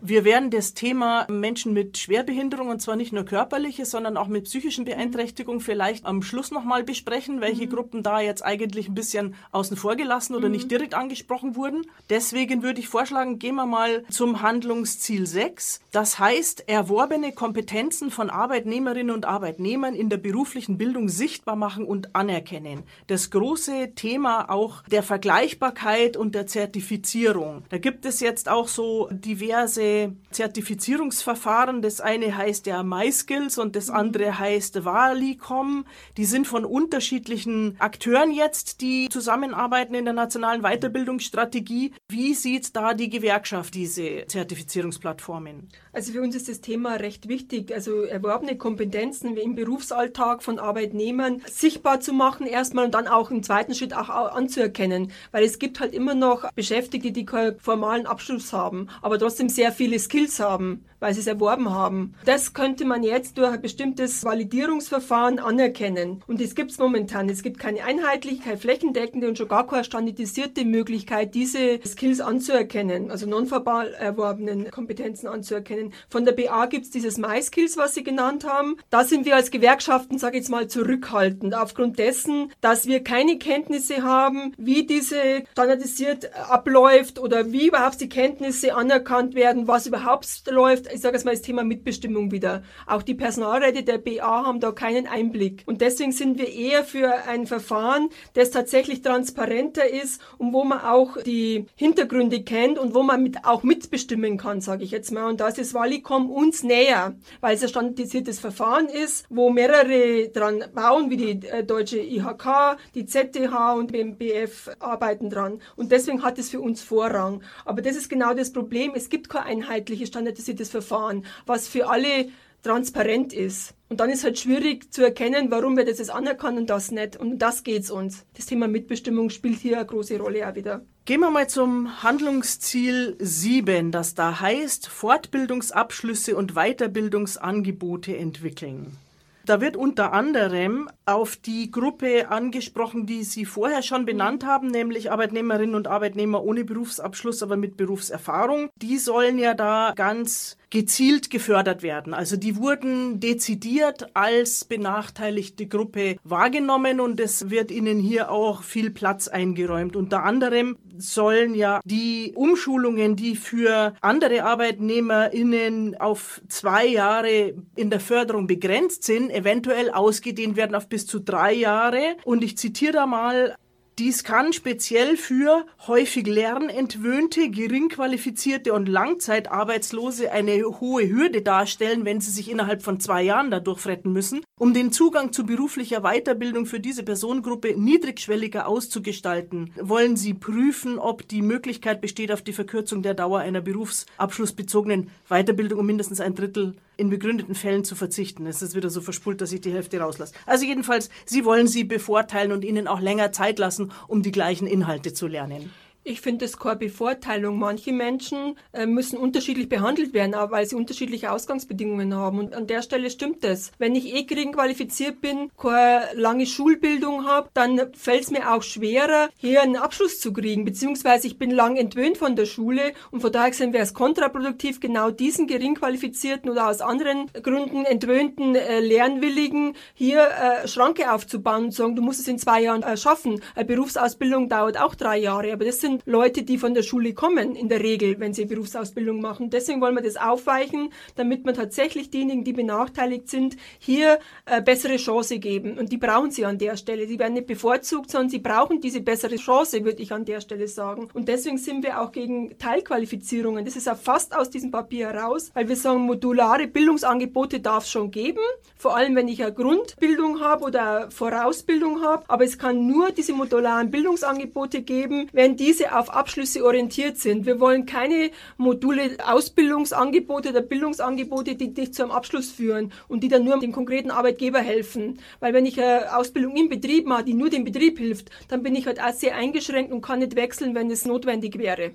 [0.06, 4.44] Wir werden das Thema Menschen mit Schwerbehinderung und zwar nicht nur körperliche, sondern auch mit
[4.44, 7.70] psychischen Beeinträchtigungen vielleicht am Schluss nochmal besprechen, welche mhm.
[7.70, 10.56] Gruppen da jetzt eigentlich ein bisschen außen vor gelassen oder mhm.
[10.56, 11.86] nicht direkt angesprochen wurden.
[12.10, 15.80] Deswegen würde ich vorschlagen, gehen wir mal zum Handlungsziel 6.
[15.90, 22.14] Das heißt, erworbene Kompetenzen von Arbeitnehmerinnen und Arbeitnehmern in der beruflichen Bildung sichtbar machen und
[22.14, 22.82] anerkennen.
[23.06, 27.62] Das große Thema auch der Vergleichbarkeit und der Zertifizierung.
[27.70, 31.80] Da gibt es jetzt auch so diverse zwei Zertifizierungsverfahren.
[31.80, 35.84] Das eine heißt ja MySkills und das andere heißt Walicom.
[36.16, 41.92] Die sind von unterschiedlichen Akteuren jetzt, die zusammenarbeiten in der nationalen Weiterbildungsstrategie.
[42.10, 45.68] Wie sieht da die Gewerkschaft diese Zertifizierungsplattformen?
[45.92, 51.42] Also für uns ist das Thema recht wichtig, also erworbene Kompetenzen im Berufsalltag von Arbeitnehmern
[51.46, 55.78] sichtbar zu machen erstmal und dann auch im zweiten Schritt auch anzuerkennen, weil es gibt
[55.78, 60.86] halt immer noch Beschäftigte, die keinen formalen Abschluss haben, aber trotzdem sehr viele Skills haben,
[61.04, 62.14] weil sie es erworben haben.
[62.24, 67.28] Das könnte man jetzt durch ein bestimmtes Validierungsverfahren anerkennen und das gibt es momentan.
[67.28, 73.10] Es gibt keine einheitliche, keine flächendeckende und schon gar keine standardisierte Möglichkeit, diese Skills anzuerkennen,
[73.10, 75.92] also nonverbal erworbenen Kompetenzen anzuerkennen.
[76.08, 78.78] Von der BA gibt es dieses MySkills, was Sie genannt haben.
[78.88, 83.36] Da sind wir als Gewerkschaften, sage ich jetzt mal, zurückhaltend, aufgrund dessen, dass wir keine
[83.36, 90.24] Kenntnisse haben, wie diese standardisiert abläuft oder wie überhaupt die Kenntnisse anerkannt werden, was überhaupt
[90.48, 90.93] läuft.
[90.94, 92.62] Ich sage jetzt mal das Thema Mitbestimmung wieder.
[92.86, 95.64] Auch die Personalräte der BA haben da keinen Einblick.
[95.66, 100.82] Und deswegen sind wir eher für ein Verfahren, das tatsächlich transparenter ist und wo man
[100.82, 105.28] auch die Hintergründe kennt und wo man mit, auch mitbestimmen kann, sage ich jetzt mal.
[105.28, 110.28] Und da ist das Walicom uns näher, weil es ein standardisiertes Verfahren ist, wo mehrere
[110.28, 115.60] dran bauen, wie die äh, deutsche IHK, die ZDH und BMBF arbeiten dran.
[115.74, 117.42] Und deswegen hat es für uns Vorrang.
[117.64, 118.92] Aber das ist genau das Problem.
[118.94, 122.28] Es gibt kein einheitliches standardisiertes Verfahren, was für alle
[122.62, 123.74] transparent ist.
[123.88, 127.16] Und dann ist halt schwierig zu erkennen, warum wir das jetzt anerkennen und das nicht.
[127.16, 128.24] Und das geht's uns.
[128.34, 130.84] Das Thema Mitbestimmung spielt hier eine große Rolle auch wieder.
[131.04, 138.96] Gehen wir mal zum Handlungsziel 7, das da heißt Fortbildungsabschlüsse und Weiterbildungsangebote entwickeln.
[139.44, 145.10] Da wird unter anderem auf die Gruppe angesprochen, die Sie vorher schon benannt haben, nämlich
[145.10, 148.70] Arbeitnehmerinnen und Arbeitnehmer ohne Berufsabschluss, aber mit Berufserfahrung.
[148.76, 152.14] Die sollen ja da ganz gezielt gefördert werden.
[152.14, 158.90] Also die wurden dezidiert als benachteiligte Gruppe wahrgenommen und es wird ihnen hier auch viel
[158.90, 159.94] Platz eingeräumt.
[159.94, 168.00] Unter anderem sollen ja die Umschulungen, die für andere ArbeitnehmerInnen auf zwei Jahre in der
[168.00, 172.16] Förderung begrenzt sind, eventuell ausgedehnt werden auf bis zu drei Jahre.
[172.22, 173.56] Und ich zitiere da mal
[173.98, 182.32] dies kann speziell für häufig lernentwöhnte, geringqualifizierte und Langzeitarbeitslose eine hohe Hürde darstellen, wenn sie
[182.32, 184.40] sich innerhalb von zwei Jahren dadurch fretten müssen.
[184.58, 191.28] Um den Zugang zu beruflicher Weiterbildung für diese Personengruppe niedrigschwelliger auszugestalten, wollen sie prüfen, ob
[191.28, 196.74] die Möglichkeit besteht, auf die Verkürzung der Dauer einer berufsabschlussbezogenen Weiterbildung um mindestens ein Drittel
[196.96, 198.46] in begründeten Fällen zu verzichten.
[198.46, 200.34] Es ist wieder so verspult, dass ich die Hälfte rauslasse.
[200.46, 204.66] Also jedenfalls, sie wollen sie bevorteilen und ihnen auch länger Zeit lassen, um die gleichen
[204.66, 205.70] Inhalte zu lernen.
[206.06, 207.58] Ich finde das keine Bevorteilung.
[207.58, 212.38] Manche Menschen äh, müssen unterschiedlich behandelt werden, auch weil sie unterschiedliche Ausgangsbedingungen haben.
[212.38, 213.72] Und an der Stelle stimmt das.
[213.78, 218.62] Wenn ich eh gering qualifiziert bin, keine lange Schulbildung habe, dann fällt es mir auch
[218.62, 220.66] schwerer, hier einen Abschluss zu kriegen.
[220.66, 224.80] Beziehungsweise ich bin lang entwöhnt von der Schule und von daher gesehen wäre es kontraproduktiv,
[224.80, 231.64] genau diesen gering qualifizierten oder aus anderen Gründen entwöhnten äh, Lernwilligen hier äh, Schranke aufzubauen
[231.64, 233.40] und zu sagen, du musst es in zwei Jahren äh, schaffen.
[233.54, 237.14] Eine Berufsausbildung dauert auch drei Jahre, aber das sind sind Leute, die von der Schule
[237.14, 239.50] kommen, in der Regel, wenn sie Berufsausbildung machen.
[239.50, 244.96] Deswegen wollen wir das aufweichen, damit man tatsächlich diejenigen, die benachteiligt sind, hier äh, bessere
[244.96, 245.78] Chance geben.
[245.78, 247.06] Und die brauchen sie an der Stelle.
[247.06, 250.68] Die werden nicht bevorzugt, sondern sie brauchen diese bessere Chance, würde ich an der Stelle
[250.68, 251.08] sagen.
[251.12, 253.64] Und deswegen sind wir auch gegen Teilqualifizierungen.
[253.64, 257.90] Das ist auch fast aus diesem Papier heraus, weil wir sagen, modulare Bildungsangebote darf es
[257.90, 258.40] schon geben,
[258.76, 262.24] vor allem wenn ich eine Grundbildung habe oder eine Vorausbildung habe.
[262.28, 267.46] Aber es kann nur diese modularen Bildungsangebote geben, wenn diese Kurse auf Abschlüsse orientiert sind.
[267.46, 273.28] Wir wollen keine Module, Ausbildungsangebote oder Bildungsangebote, die nicht zu einem Abschluss führen und die
[273.28, 275.18] dann nur dem konkreten Arbeitgeber helfen.
[275.40, 278.74] Weil wenn ich eine Ausbildung im Betrieb mache, die nur dem Betrieb hilft, dann bin
[278.74, 281.92] ich halt auch sehr eingeschränkt und kann nicht wechseln, wenn es notwendig wäre.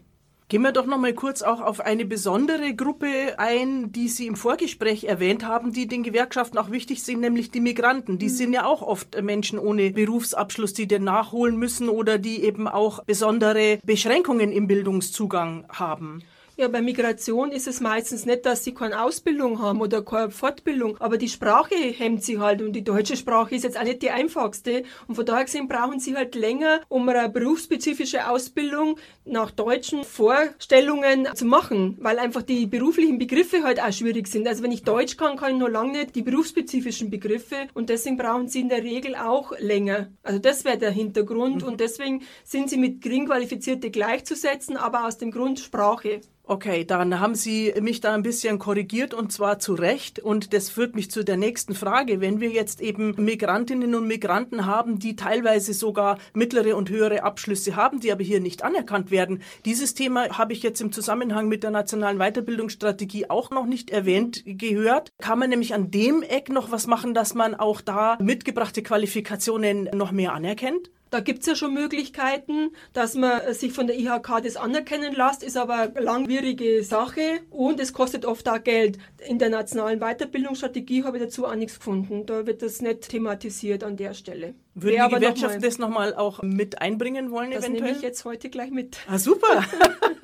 [0.50, 4.36] Gehen wir doch noch mal kurz auch auf eine besondere Gruppe ein, die Sie im
[4.36, 8.18] Vorgespräch erwähnt haben, die den Gewerkschaften auch wichtig sind, nämlich die Migranten.
[8.18, 8.30] Die mhm.
[8.32, 13.04] sind ja auch oft Menschen ohne Berufsabschluss, die den nachholen müssen oder die eben auch
[13.04, 16.24] besondere Beschränkungen im Bildungszugang haben.
[16.60, 20.98] Ja, bei Migration ist es meistens nicht, dass sie keine Ausbildung haben oder keine Fortbildung,
[21.00, 24.10] aber die Sprache hemmt sie halt und die deutsche Sprache ist jetzt auch nicht die
[24.10, 30.04] einfachste und von daher gesehen brauchen sie halt länger, um eine berufsspezifische Ausbildung nach deutschen
[30.04, 34.46] Vorstellungen zu machen, weil einfach die beruflichen Begriffe halt auch schwierig sind.
[34.46, 38.18] Also wenn ich Deutsch kann, kann ich noch lange nicht die berufsspezifischen Begriffe und deswegen
[38.18, 40.10] brauchen sie in der Regel auch länger.
[40.24, 41.70] Also das wäre der Hintergrund mhm.
[41.70, 46.20] und deswegen sind sie mit gering qualifizierte gleichzusetzen, aber aus dem Grund Sprache.
[46.52, 50.18] Okay, dann haben Sie mich da ein bisschen korrigiert und zwar zu Recht.
[50.18, 52.22] Und das führt mich zu der nächsten Frage.
[52.22, 57.76] Wenn wir jetzt eben Migrantinnen und Migranten haben, die teilweise sogar mittlere und höhere Abschlüsse
[57.76, 59.44] haben, die aber hier nicht anerkannt werden.
[59.66, 64.42] Dieses Thema habe ich jetzt im Zusammenhang mit der nationalen Weiterbildungsstrategie auch noch nicht erwähnt
[64.44, 65.12] gehört.
[65.20, 69.88] Kann man nämlich an dem Eck noch was machen, dass man auch da mitgebrachte Qualifikationen
[69.94, 70.90] noch mehr anerkennt?
[71.10, 75.58] Da gibt's ja schon Möglichkeiten, dass man sich von der IHK das anerkennen lässt, ist
[75.58, 79.00] aber eine langwierige Sache und es kostet oft auch Geld.
[79.28, 82.26] In der nationalen Weiterbildungsstrategie habe ich dazu auch nichts gefunden.
[82.26, 84.54] Da wird das nicht thematisiert an der Stelle.
[84.76, 87.80] Würden Wer die Gewerkschaften noch das nochmal auch mit einbringen wollen das eventuell?
[87.80, 88.98] Das nehme ich jetzt heute gleich mit.
[89.08, 89.66] Ah, super!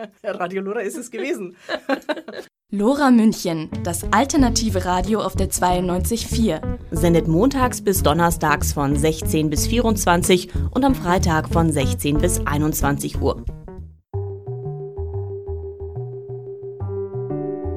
[0.22, 1.56] Radio Lora ist es gewesen.
[2.72, 6.60] Lora München, das alternative Radio auf der 92.4.
[6.92, 13.20] Sendet montags bis donnerstags von 16 bis 24 und am Freitag von 16 bis 21
[13.20, 13.44] Uhr.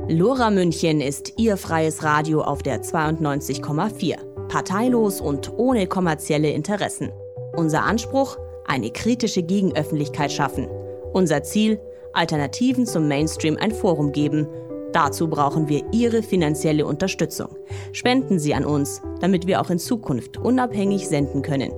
[0.10, 4.48] Lora München ist Ihr freies Radio auf der 92,4.
[4.48, 7.10] Parteilos und ohne kommerzielle Interessen.
[7.56, 8.38] Unser Anspruch?
[8.68, 10.68] Eine kritische Gegenöffentlichkeit schaffen.
[11.14, 11.80] Unser Ziel?
[12.14, 14.48] Alternativen zum Mainstream ein Forum geben
[14.94, 17.50] Dazu brauchen wir Ihre finanzielle Unterstützung.
[17.92, 21.74] Spenden Sie an uns, damit wir auch in Zukunft unabhängig senden können.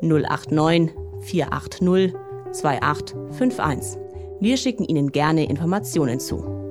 [0.00, 2.14] 089 480
[2.52, 3.98] 2851.
[4.40, 6.65] Wir schicken Ihnen gerne Informationen zu.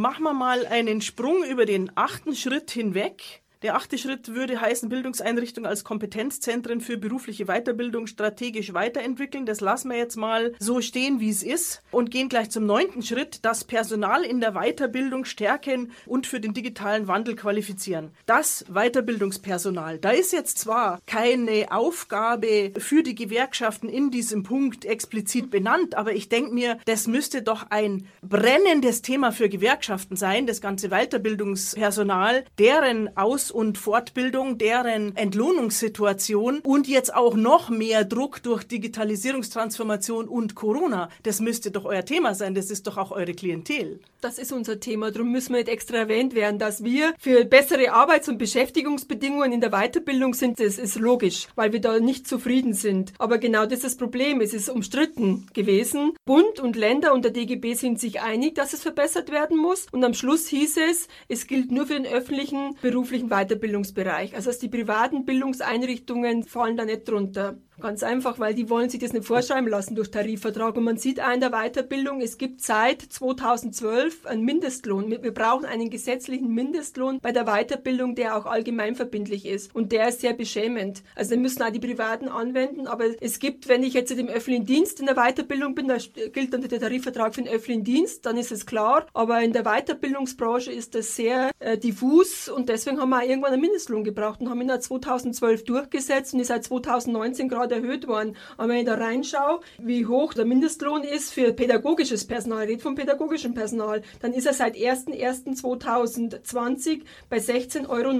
[0.00, 4.88] Machen wir mal einen Sprung über den achten Schritt hinweg der achte Schritt würde heißen,
[4.88, 9.44] Bildungseinrichtungen als Kompetenzzentren für berufliche Weiterbildung strategisch weiterentwickeln.
[9.44, 13.02] Das lassen wir jetzt mal so stehen, wie es ist und gehen gleich zum neunten
[13.02, 18.12] Schritt, das Personal in der Weiterbildung stärken und für den digitalen Wandel qualifizieren.
[18.24, 25.50] Das Weiterbildungspersonal, da ist jetzt zwar keine Aufgabe für die Gewerkschaften in diesem Punkt explizit
[25.50, 30.62] benannt, aber ich denke mir, das müsste doch ein brennendes Thema für Gewerkschaften sein, das
[30.62, 38.64] ganze Weiterbildungspersonal, deren Aus- und Fortbildung, deren Entlohnungssituation und jetzt auch noch mehr Druck durch
[38.64, 41.08] Digitalisierungstransformation und Corona.
[41.22, 42.54] Das müsste doch euer Thema sein.
[42.54, 44.00] Das ist doch auch eure Klientel.
[44.20, 45.10] Das ist unser Thema.
[45.10, 49.62] Darum müssen wir nicht extra erwähnt werden, dass wir für bessere Arbeits- und Beschäftigungsbedingungen in
[49.62, 50.60] der Weiterbildung sind.
[50.60, 53.14] Das ist logisch, weil wir da nicht zufrieden sind.
[53.18, 54.42] Aber genau das ist das Problem.
[54.42, 56.12] Es ist umstritten gewesen.
[56.26, 59.86] Bund und Länder und der DGB sind sich einig, dass es verbessert werden muss.
[59.90, 63.39] Und am Schluss hieß es, es gilt nur für den öffentlichen beruflichen Weiterbildungsbereich.
[63.40, 64.34] Weiterbildungsbereich.
[64.34, 67.58] Also die privaten Bildungseinrichtungen fallen da nicht drunter.
[67.80, 70.76] Ganz einfach, weil die wollen sich das nicht vorschreiben lassen durch Tarifvertrag.
[70.76, 75.10] Und man sieht auch in der Weiterbildung, es gibt seit 2012 einen Mindestlohn.
[75.10, 79.74] Wir brauchen einen gesetzlichen Mindestlohn bei der Weiterbildung, der auch allgemein verbindlich ist.
[79.74, 81.02] Und der ist sehr beschämend.
[81.14, 82.86] Also den müssen auch die Privaten anwenden.
[82.86, 85.96] Aber es gibt, wenn ich jetzt im öffentlichen Dienst in der Weiterbildung bin, da
[86.32, 89.06] gilt dann der Tarifvertrag für den öffentlichen Dienst, dann ist es klar.
[89.14, 93.52] Aber in der Weiterbildungsbranche ist das sehr äh, diffus und deswegen haben wir auch irgendwann
[93.52, 98.08] einen Mindestlohn gebraucht und haben ihn 2012 durchgesetzt und ist seit 2019 gerade Grad erhöht
[98.08, 98.36] worden.
[98.56, 102.82] Aber wenn ich da reinschaue, wie hoch der Mindestlohn ist für pädagogisches Personal, ich rede
[102.82, 108.10] vom pädagogischen Personal, dann ist er seit 01.01.2020 bei 16,19 Euro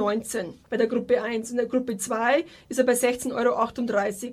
[0.69, 1.51] bei der Gruppe 1.
[1.51, 3.57] In der Gruppe 2 ist er bei 16,38 Euro.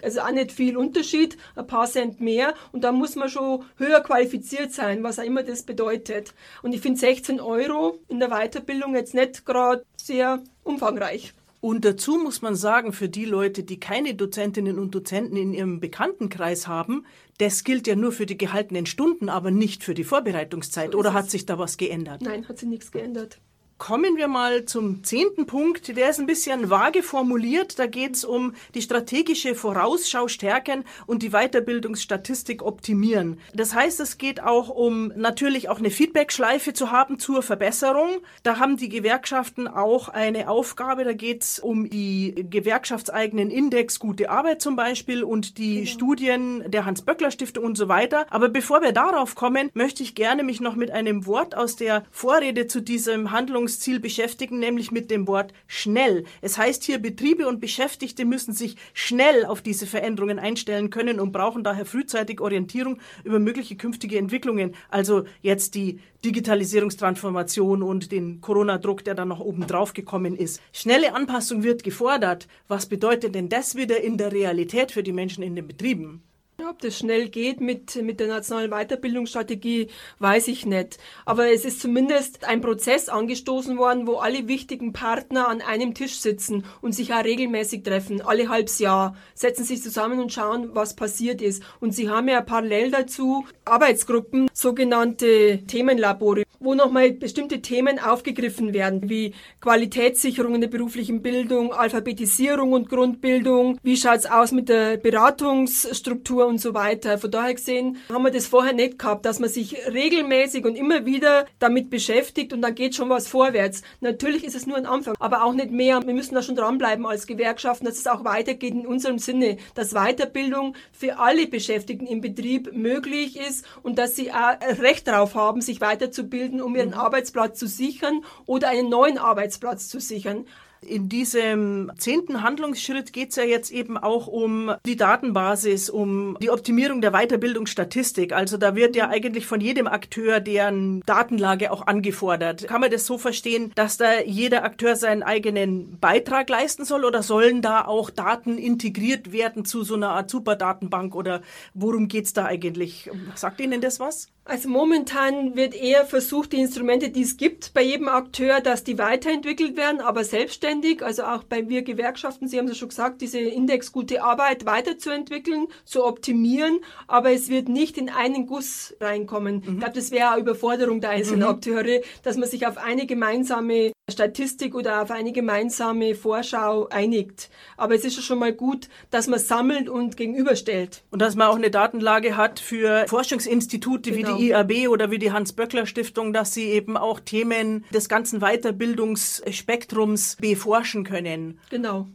[0.03, 2.53] Also auch nicht viel Unterschied, ein paar Cent mehr.
[2.71, 6.33] Und da muss man schon höher qualifiziert sein, was auch immer das bedeutet.
[6.61, 11.33] Und ich finde 16 Euro in der Weiterbildung jetzt nicht gerade sehr umfangreich.
[11.59, 15.79] Und dazu muss man sagen, für die Leute, die keine Dozentinnen und Dozenten in ihrem
[15.79, 17.05] Bekanntenkreis haben,
[17.39, 20.91] das gilt ja nur für die gehaltenen Stunden, aber nicht für die Vorbereitungszeit.
[20.91, 22.21] So Oder hat sich da was geändert?
[22.21, 23.39] Nein, hat sich nichts geändert.
[23.77, 25.95] Kommen wir mal zum zehnten Punkt.
[25.95, 27.77] Der ist ein bisschen vage formuliert.
[27.77, 33.39] Da geht es um die strategische Vorausschau stärken und die Weiterbildungsstatistik optimieren.
[33.53, 38.09] Das heißt, es geht auch um natürlich auch eine Feedbackschleife zu haben zur Verbesserung.
[38.41, 41.03] Da haben die Gewerkschaften auch eine Aufgabe.
[41.03, 45.91] Da geht es um die gewerkschaftseigenen Index Gute Arbeit zum Beispiel und die genau.
[45.91, 48.25] Studien der Hans-Böckler-Stiftung und so weiter.
[48.31, 52.03] Aber bevor wir darauf kommen, möchte ich gerne mich noch mit einem Wort aus der
[52.09, 56.23] Vorrede zu diesem Handlungs Entwicklungsziel beschäftigen, nämlich mit dem Wort schnell.
[56.41, 61.33] Es heißt hier, Betriebe und Beschäftigte müssen sich schnell auf diese Veränderungen einstellen können und
[61.33, 64.73] brauchen daher frühzeitig Orientierung über mögliche künftige Entwicklungen.
[64.89, 70.61] Also jetzt die Digitalisierungstransformation und den Corona-Druck, der dann noch oben drauf gekommen ist.
[70.71, 72.47] Schnelle Anpassung wird gefordert.
[72.69, 76.23] Was bedeutet denn das wieder in der Realität für die Menschen in den Betrieben?
[76.59, 80.97] Ja, ob das schnell geht mit, mit der nationalen Weiterbildungsstrategie, weiß ich nicht.
[81.23, 86.17] Aber es ist zumindest ein Prozess angestoßen worden, wo alle wichtigen Partner an einem Tisch
[86.17, 88.21] sitzen und sich auch regelmäßig treffen.
[88.21, 91.61] Alle halbes Jahr setzen sich zusammen und schauen, was passiert ist.
[91.79, 99.11] Und sie haben ja parallel dazu Arbeitsgruppen, sogenannte Themenlabore, wo nochmal bestimmte Themen aufgegriffen werden,
[99.11, 106.46] wie Qualitätssicherung in der beruflichen Bildung, Alphabetisierung und Grundbildung, wie schaut's aus mit der Beratungsstruktur
[106.47, 107.17] und so weiter.
[107.17, 111.05] Von daher gesehen haben wir das vorher nicht gehabt, dass man sich regelmäßig und immer
[111.05, 113.83] wieder damit beschäftigt und dann geht schon was vorwärts.
[114.01, 116.05] Natürlich ist es nur ein Anfang, aber auch nicht mehr.
[116.05, 119.93] Wir müssen da schon dranbleiben als Gewerkschaften, dass es auch weitergeht in unserem Sinne, dass
[119.93, 125.61] Weiterbildung für alle Beschäftigten im Betrieb möglich ist und dass sie auch Recht darauf haben,
[125.61, 126.95] sich weiterzubilden, um ihren mhm.
[126.95, 130.45] Arbeitsplatz zu sichern oder einen neuen Arbeitsplatz zu sichern.
[130.81, 136.49] In diesem zehnten Handlungsschritt geht es ja jetzt eben auch um die Datenbasis, um die
[136.49, 138.33] Optimierung der Weiterbildungsstatistik.
[138.33, 142.67] Also da wird ja eigentlich von jedem Akteur deren Datenlage auch angefordert.
[142.67, 147.23] Kann man das so verstehen, dass da jeder Akteur seinen eigenen Beitrag leisten soll oder
[147.23, 151.41] sollen da auch Daten integriert werden zu so einer Art Superdatenbank oder
[151.73, 153.09] worum geht es da eigentlich?
[153.35, 154.29] Sagt Ihnen das was?
[154.47, 158.97] Also momentan wird eher versucht, die Instrumente, die es gibt bei jedem Akteur, dass die
[158.97, 161.03] weiterentwickelt werden, aber selbstständig.
[161.03, 165.67] Also auch bei wir Gewerkschaften, Sie haben es schon gesagt, diese Index gute Arbeit weiterzuentwickeln,
[165.83, 169.63] zu optimieren, aber es wird nicht in einen Guss reinkommen.
[169.65, 169.73] Mhm.
[169.73, 171.47] Ich glaube, das wäre eine Überforderung der einzelnen mhm.
[171.47, 177.49] Akteure, dass man sich auf eine gemeinsame Statistik oder auf eine gemeinsame Vorschau einigt.
[177.75, 181.03] Aber es ist schon mal gut, dass man sammelt und gegenüberstellt.
[181.11, 184.29] Und dass man auch eine Datenlage hat für Forschungsinstitute genau.
[184.29, 184.59] wie die Genau.
[184.59, 191.59] IAB oder wie die Hans-Böckler-Stiftung, dass sie eben auch Themen des ganzen Weiterbildungsspektrums beforschen können.
[191.69, 192.07] Genau.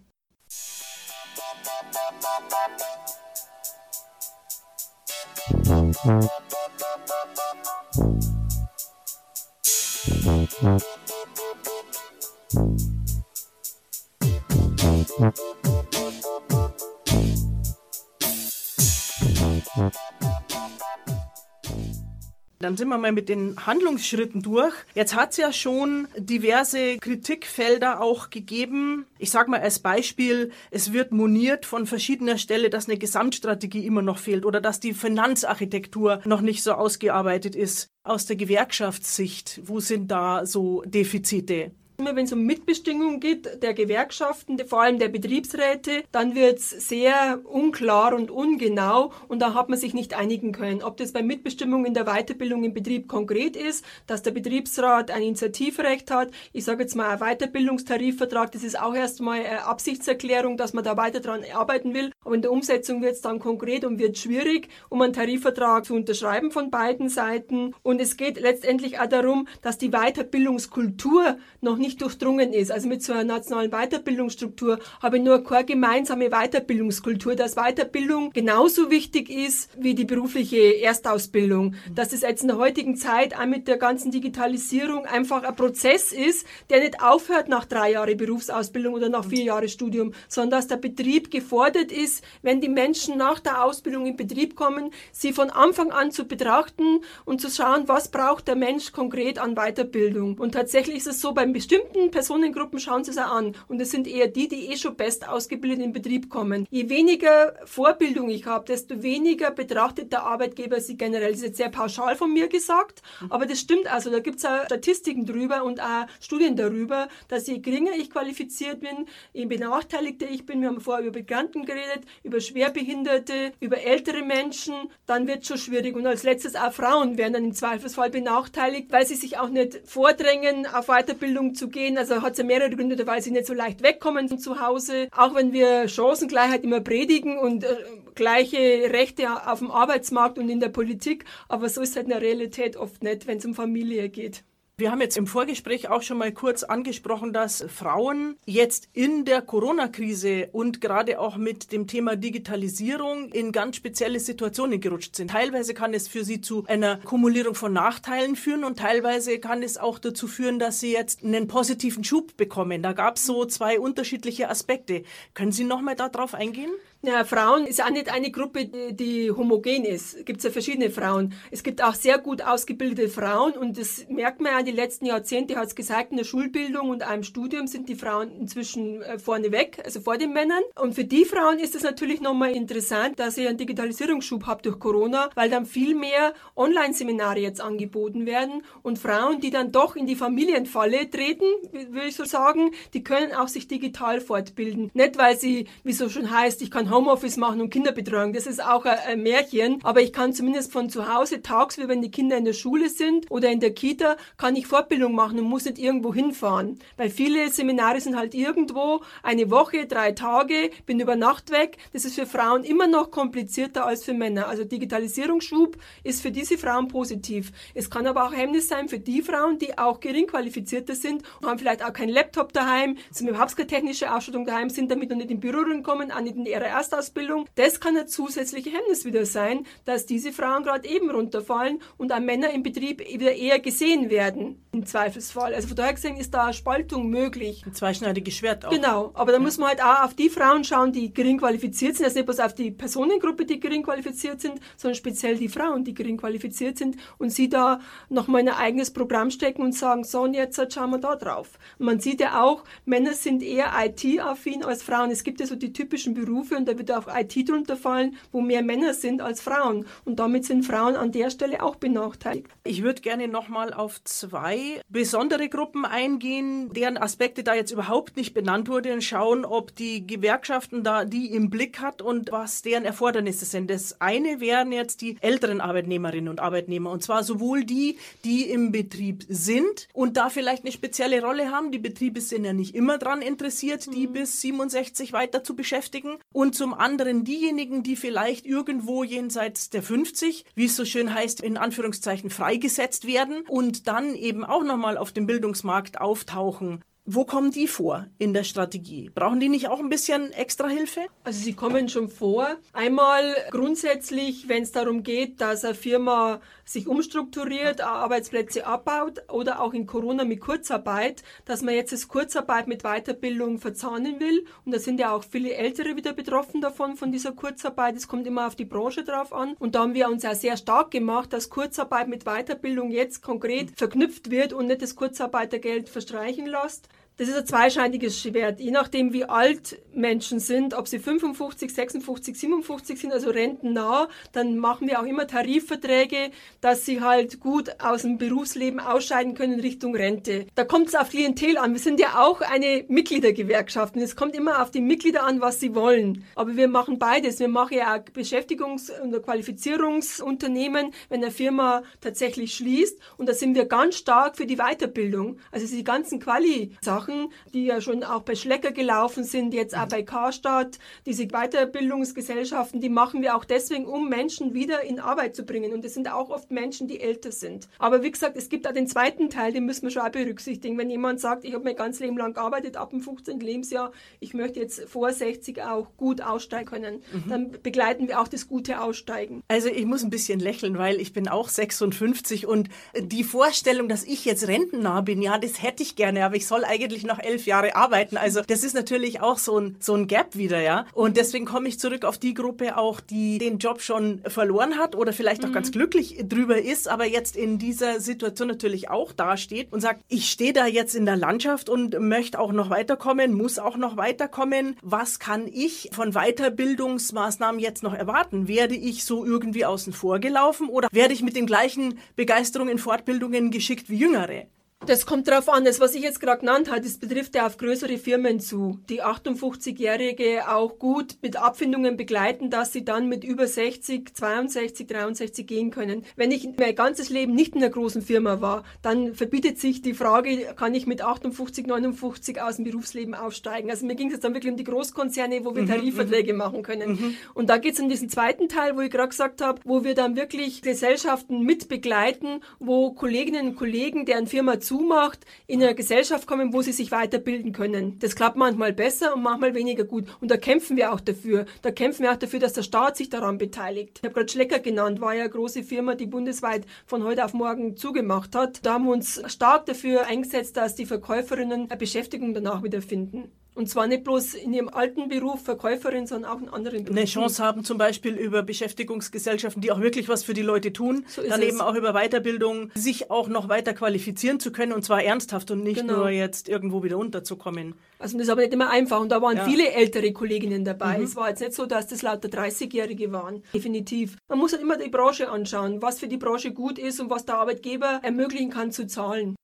[22.63, 24.75] Dann sind wir mal mit den Handlungsschritten durch.
[24.95, 29.07] Jetzt hat es ja schon diverse Kritikfelder auch gegeben.
[29.19, 34.03] Ich sage mal als Beispiel, es wird moniert von verschiedener Stelle, dass eine Gesamtstrategie immer
[34.03, 37.89] noch fehlt oder dass die Finanzarchitektur noch nicht so ausgearbeitet ist.
[38.05, 41.73] Aus der Gewerkschaftssicht, wo sind da so Defizite?
[42.03, 46.71] Immer wenn es um Mitbestimmung geht, der Gewerkschaften, vor allem der Betriebsräte, dann wird es
[46.71, 50.83] sehr unklar und ungenau und da hat man sich nicht einigen können.
[50.83, 55.23] Ob das bei Mitbestimmung in der Weiterbildung im Betrieb konkret ist, dass der Betriebsrat ein
[55.23, 56.33] Initiativrecht hat.
[56.53, 60.97] Ich sage jetzt mal ein Weiterbildungstarifvertrag, das ist auch erstmal eine Absichtserklärung, dass man da
[60.97, 62.11] weiter dran arbeiten will.
[62.25, 65.95] Aber in der Umsetzung wird es dann konkret und wird schwierig, um einen Tarifvertrag zu
[65.95, 67.77] unterschreiben von beiden Seiten.
[67.85, 72.73] Und es geht letztendlich auch darum, dass die Weiterbildungskultur noch nicht durchdrungen ist.
[72.73, 78.91] Also mit so einer nationalen Weiterbildungsstruktur habe ich nur keine gemeinsame Weiterbildungskultur, dass Weiterbildung genauso
[78.91, 81.75] wichtig ist wie die berufliche Erstausbildung.
[81.95, 86.13] Dass es jetzt in der heutigen Zeit auch mit der ganzen Digitalisierung einfach ein Prozess
[86.13, 90.69] ist, der nicht aufhört nach drei Jahren Berufsausbildung oder nach vier Jahren Studium, sondern dass
[90.69, 95.51] der Betrieb gefordert ist, wenn die Menschen nach der Ausbildung in Betrieb kommen, sie von
[95.51, 100.39] Anfang an zu betrachten und zu schauen, was braucht der Mensch konkret an Weiterbildung.
[100.39, 103.55] Und tatsächlich ist es so, beim bestimmten Personengruppen schauen Sie es auch an.
[103.69, 106.67] Und es sind eher die, die eh schon best ausgebildet in den Betrieb kommen.
[106.71, 111.31] Je weniger Vorbildung ich habe, desto weniger betrachtet der Arbeitgeber sie generell.
[111.31, 114.11] Das ist jetzt sehr pauschal von mir gesagt, aber das stimmt also.
[114.11, 118.81] Da gibt es auch Statistiken drüber und auch Studien darüber, dass je geringer ich qualifiziert
[118.81, 124.23] bin, je benachteiligter ich bin, wir haben vorher über Migranten geredet, über Schwerbehinderte, über ältere
[124.23, 124.75] Menschen,
[125.07, 125.95] dann wird es schon schwierig.
[125.95, 129.81] Und als letztes auch Frauen werden dann im Zweifelsfall benachteiligt, weil sie sich auch nicht
[129.85, 131.99] vordrängen auf Weiterbildung zu gehen.
[131.99, 135.09] Also hat ja mehrere Gründe, weil sie nicht so leicht wegkommen von zu Hause.
[135.17, 137.77] Auch wenn wir Chancengleichheit immer predigen und äh,
[138.15, 138.59] gleiche
[138.93, 142.77] Rechte auf dem Arbeitsmarkt und in der Politik, aber so ist halt in der Realität
[142.77, 144.45] oft nicht, wenn es um Familie geht.
[144.83, 149.41] Wir haben jetzt im Vorgespräch auch schon mal kurz angesprochen, dass Frauen jetzt in der
[149.41, 155.31] Corona-Krise und gerade auch mit dem Thema Digitalisierung in ganz spezielle Situationen gerutscht sind.
[155.31, 159.79] Teilweise kann es für sie zu einer Kumulierung von Nachteilen führen und teilweise kann es
[159.79, 162.83] auch dazu führen, dass sie jetzt einen positiven Schub bekommen.
[162.83, 165.05] Da gab es so zwei unterschiedliche Aspekte.
[165.35, 166.73] Können Sie noch mal darauf eingehen?
[167.05, 170.15] Ja, Frauen ist auch nicht eine Gruppe, die, homogen ist.
[170.19, 171.35] Es gibt ja verschiedene Frauen.
[171.51, 175.07] Es gibt auch sehr gut ausgebildete Frauen und das merkt man ja in den letzten
[175.07, 179.19] Jahrzehnten, hat es gesagt, in der Schulbildung und einem Studium sind die Frauen inzwischen äh,
[179.19, 180.63] vorne weg, also vor den Männern.
[180.81, 184.79] Und für die Frauen ist es natürlich nochmal interessant, dass ihr einen Digitalisierungsschub habt durch
[184.79, 190.07] Corona, weil dann viel mehr Online-Seminare jetzt angeboten werden und Frauen, die dann doch in
[190.07, 194.93] die Familienfalle treten, würde ich so sagen, die können auch sich digital fortbilden.
[194.95, 198.33] Nicht, weil sie, wie so schon heißt, ich kann Homeoffice machen und Kinderbetreuung.
[198.33, 199.81] Das ist auch ein Märchen.
[199.83, 203.31] Aber ich kann zumindest von zu Hause tagsüber, wenn die Kinder in der Schule sind
[203.31, 206.79] oder in der Kita, kann ich Fortbildung machen und muss nicht irgendwo hinfahren.
[206.97, 211.79] Weil viele Seminare sind halt irgendwo eine Woche, drei Tage, bin über Nacht weg.
[211.93, 214.49] Das ist für Frauen immer noch komplizierter als für Männer.
[214.49, 217.53] Also Digitalisierungsschub ist für diese Frauen positiv.
[217.75, 221.49] Es kann aber auch Hemmnis sein für die Frauen, die auch gering qualifizierter sind und
[221.49, 225.17] haben vielleicht auch keinen Laptop daheim, sind überhaupt keine technische Ausstattung daheim, sind damit noch
[225.17, 227.47] nicht in Berührung gekommen, auch nicht in ihrer Erstausbildung.
[227.55, 232.19] Das kann ein zusätzliches Hemmnis wieder sein, dass diese Frauen gerade eben runterfallen und auch
[232.19, 235.55] Männer im Betrieb wieder eher gesehen werden, im Zweifelsfall.
[235.55, 237.63] Also von daher gesehen ist da Spaltung möglich.
[237.65, 238.71] Ein zweischneidiges Schwert auch.
[238.71, 239.45] Genau, aber da ja.
[239.45, 242.41] muss man halt auch auf die Frauen schauen, die gering qualifiziert sind, also nicht bloß
[242.41, 246.97] auf die Personengruppe, die gering qualifiziert sind, sondern speziell die Frauen, die gering qualifiziert sind
[247.19, 250.91] und sie da nochmal in ein eigenes Programm stecken und sagen, so und jetzt schauen
[250.91, 251.59] wir da drauf.
[251.79, 255.11] Und man sieht ja auch, Männer sind eher IT-affin als Frauen.
[255.11, 258.41] Es gibt ja so die typischen Berufe und da wird auch IT drunter fallen, wo
[258.41, 259.87] mehr Männer sind als Frauen.
[260.05, 262.47] Und damit sind Frauen an der Stelle auch benachteiligt.
[262.65, 268.35] Ich würde gerne nochmal auf zwei besondere Gruppen eingehen, deren Aspekte da jetzt überhaupt nicht
[268.35, 272.85] benannt wurden und schauen, ob die Gewerkschaften da die im Blick hat und was deren
[272.85, 273.71] Erfordernisse sind.
[273.71, 278.73] Das eine wären jetzt die älteren Arbeitnehmerinnen und Arbeitnehmer und zwar sowohl die, die im
[278.73, 281.73] Betrieb sind und da vielleicht eine spezielle Rolle haben.
[281.73, 284.13] Die Betriebe sind ja nicht immer daran interessiert, die mhm.
[284.13, 290.45] bis 67 weiter zu beschäftigen und zum anderen diejenigen, die vielleicht irgendwo jenseits der 50,
[290.55, 295.11] wie es so schön heißt, in Anführungszeichen freigesetzt werden und dann eben auch nochmal auf
[295.11, 296.85] dem Bildungsmarkt auftauchen.
[297.05, 299.11] Wo kommen die vor in der Strategie?
[299.13, 301.01] Brauchen die nicht auch ein bisschen extra Hilfe?
[301.25, 302.47] Also sie kommen schon vor.
[302.73, 309.75] Einmal grundsätzlich, wenn es darum geht, dass eine Firma sich umstrukturiert, Arbeitsplätze abbaut oder auch
[309.75, 314.45] in Corona mit Kurzarbeit, dass man jetzt das Kurzarbeit mit Weiterbildung verzahnen will.
[314.65, 317.97] Und da sind ja auch viele Ältere wieder betroffen davon, von dieser Kurzarbeit.
[317.97, 319.55] Es kommt immer auf die Branche drauf an.
[319.59, 323.73] Und da haben wir uns ja sehr stark gemacht, dass Kurzarbeit mit Weiterbildung jetzt konkret
[323.77, 326.89] verknüpft wird und nicht das Kurzarbeitergeld verstreichen lässt.
[327.23, 328.59] Das ist ein zweischneidiges Schwert.
[328.59, 334.59] Je nachdem, wie alt Menschen sind, ob sie 55, 56, 57 sind, also rentennah, dann
[334.59, 339.95] machen wir auch immer Tarifverträge, dass sie halt gut aus dem Berufsleben ausscheiden können Richtung
[339.95, 340.47] Rente.
[340.57, 341.75] Da kommt es auf Klientel an.
[341.75, 345.61] Wir sind ja auch eine Mitgliedergewerkschaft und es kommt immer auf die Mitglieder an, was
[345.61, 346.25] sie wollen.
[346.35, 347.39] Aber wir machen beides.
[347.39, 352.99] Wir machen ja auch Beschäftigungs- und Qualifizierungsunternehmen, wenn eine Firma tatsächlich schließt.
[353.17, 355.39] Und da sind wir ganz stark für die Weiterbildung.
[355.53, 359.89] Also die ganzen Quali-Sachen Sachen, die ja schon auch bei Schlecker gelaufen sind, jetzt auch
[359.89, 365.45] bei Karstadt, diese Weiterbildungsgesellschaften, die machen wir auch deswegen, um Menschen wieder in Arbeit zu
[365.45, 365.73] bringen.
[365.73, 367.69] Und es sind auch oft Menschen, die älter sind.
[367.79, 370.79] Aber wie gesagt, es gibt auch den zweiten Teil, den müssen wir schon auch berücksichtigen.
[370.79, 373.41] Wenn jemand sagt, ich habe mein ganzes Leben lang gearbeitet, ab dem 15.
[373.41, 377.29] Lebensjahr, ich möchte jetzt vor 60 auch gut aussteigen können, mhm.
[377.29, 379.43] dann begleiten wir auch das gute Aussteigen.
[379.49, 384.05] Also ich muss ein bisschen lächeln, weil ich bin auch 56 und die Vorstellung, dass
[384.05, 387.19] ich jetzt rentennah bin, ja, das hätte ich gerne, aber ich soll eigentlich eigentlich noch
[387.19, 388.17] elf Jahre arbeiten.
[388.17, 390.87] Also das ist natürlich auch so ein, so ein Gap wieder, ja.
[390.93, 394.95] Und deswegen komme ich zurück auf die Gruppe auch, die den Job schon verloren hat
[394.95, 395.55] oder vielleicht auch mhm.
[395.55, 400.31] ganz glücklich drüber ist, aber jetzt in dieser Situation natürlich auch dasteht und sagt, ich
[400.31, 404.77] stehe da jetzt in der Landschaft und möchte auch noch weiterkommen, muss auch noch weiterkommen.
[404.83, 408.49] Was kann ich von Weiterbildungsmaßnahmen jetzt noch erwarten?
[408.49, 412.79] Werde ich so irgendwie außen vor gelaufen oder werde ich mit den gleichen Begeisterungen in
[412.79, 414.47] Fortbildungen geschickt wie Jüngere?
[414.87, 415.65] Das kommt darauf an.
[415.65, 419.03] Das, was ich jetzt gerade genannt habe, das betrifft ja auf größere Firmen zu, die
[419.03, 425.71] 58-Jährige auch gut mit Abfindungen begleiten, dass sie dann mit über 60, 62, 63 gehen
[425.71, 426.05] können.
[426.17, 429.95] Wenn ich mein ganzes Leben nicht in einer großen Firma war, dann verbietet sich die
[429.95, 433.71] Frage, kann ich mit 58, 59 aus dem Berufsleben aufsteigen?
[433.71, 436.39] Also mir ging es jetzt dann wirklich um die Großkonzerne, wo wir mhm, Tarifverträge mhm.
[436.39, 436.91] machen können.
[436.93, 437.15] Mhm.
[437.35, 439.95] Und da geht es um diesen zweiten Teil, wo ich gerade gesagt habe, wo wir
[439.95, 445.75] dann wirklich Gesellschaften mit begleiten, wo Kolleginnen und Kollegen, deren Firma zu zumacht, in eine
[445.75, 447.99] Gesellschaft kommen, wo sie sich weiterbilden können.
[447.99, 450.07] Das klappt manchmal besser und manchmal weniger gut.
[450.23, 451.45] Und da kämpfen wir auch dafür.
[451.61, 453.99] Da kämpfen wir auch dafür, dass der Staat sich daran beteiligt.
[453.99, 457.35] Ich habe gerade Schlecker genannt, war ja eine große Firma, die bundesweit von heute auf
[457.35, 458.65] morgen zugemacht hat.
[458.65, 463.31] Da haben wir uns stark dafür eingesetzt, dass die Verkäuferinnen eine Beschäftigung danach wieder finden.
[463.55, 466.99] Und zwar nicht bloß in ihrem alten Beruf Verkäuferin, sondern auch in anderen Berufen.
[466.99, 471.05] Eine Chance haben zum Beispiel über Beschäftigungsgesellschaften, die auch wirklich was für die Leute tun.
[471.07, 475.03] So dann eben auch über Weiterbildung, sich auch noch weiter qualifizieren zu können und zwar
[475.03, 475.99] ernsthaft und nicht genau.
[475.99, 477.75] nur jetzt irgendwo wieder unterzukommen.
[477.99, 479.01] Also das ist aber nicht immer einfach.
[479.01, 479.45] Und da waren ja.
[479.45, 480.99] viele ältere Kolleginnen dabei.
[480.99, 481.05] Mhm.
[481.05, 483.43] Es war jetzt nicht so, dass das lauter 30-Jährige waren.
[483.53, 484.17] Definitiv.
[484.29, 487.27] Man muss halt immer die Branche anschauen, was für die Branche gut ist und was
[487.27, 489.37] der Arbeitgeber ermöglichen kann zu zahlen.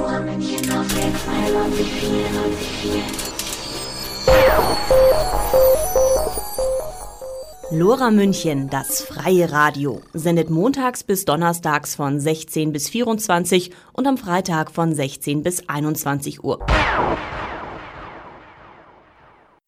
[0.00, 1.90] Hier ist Nora München auf der 92
[7.72, 14.16] Lora München, das freie Radio, sendet montags bis donnerstags von 16 bis 24 und am
[14.16, 16.64] Freitag von 16 bis 21 Uhr.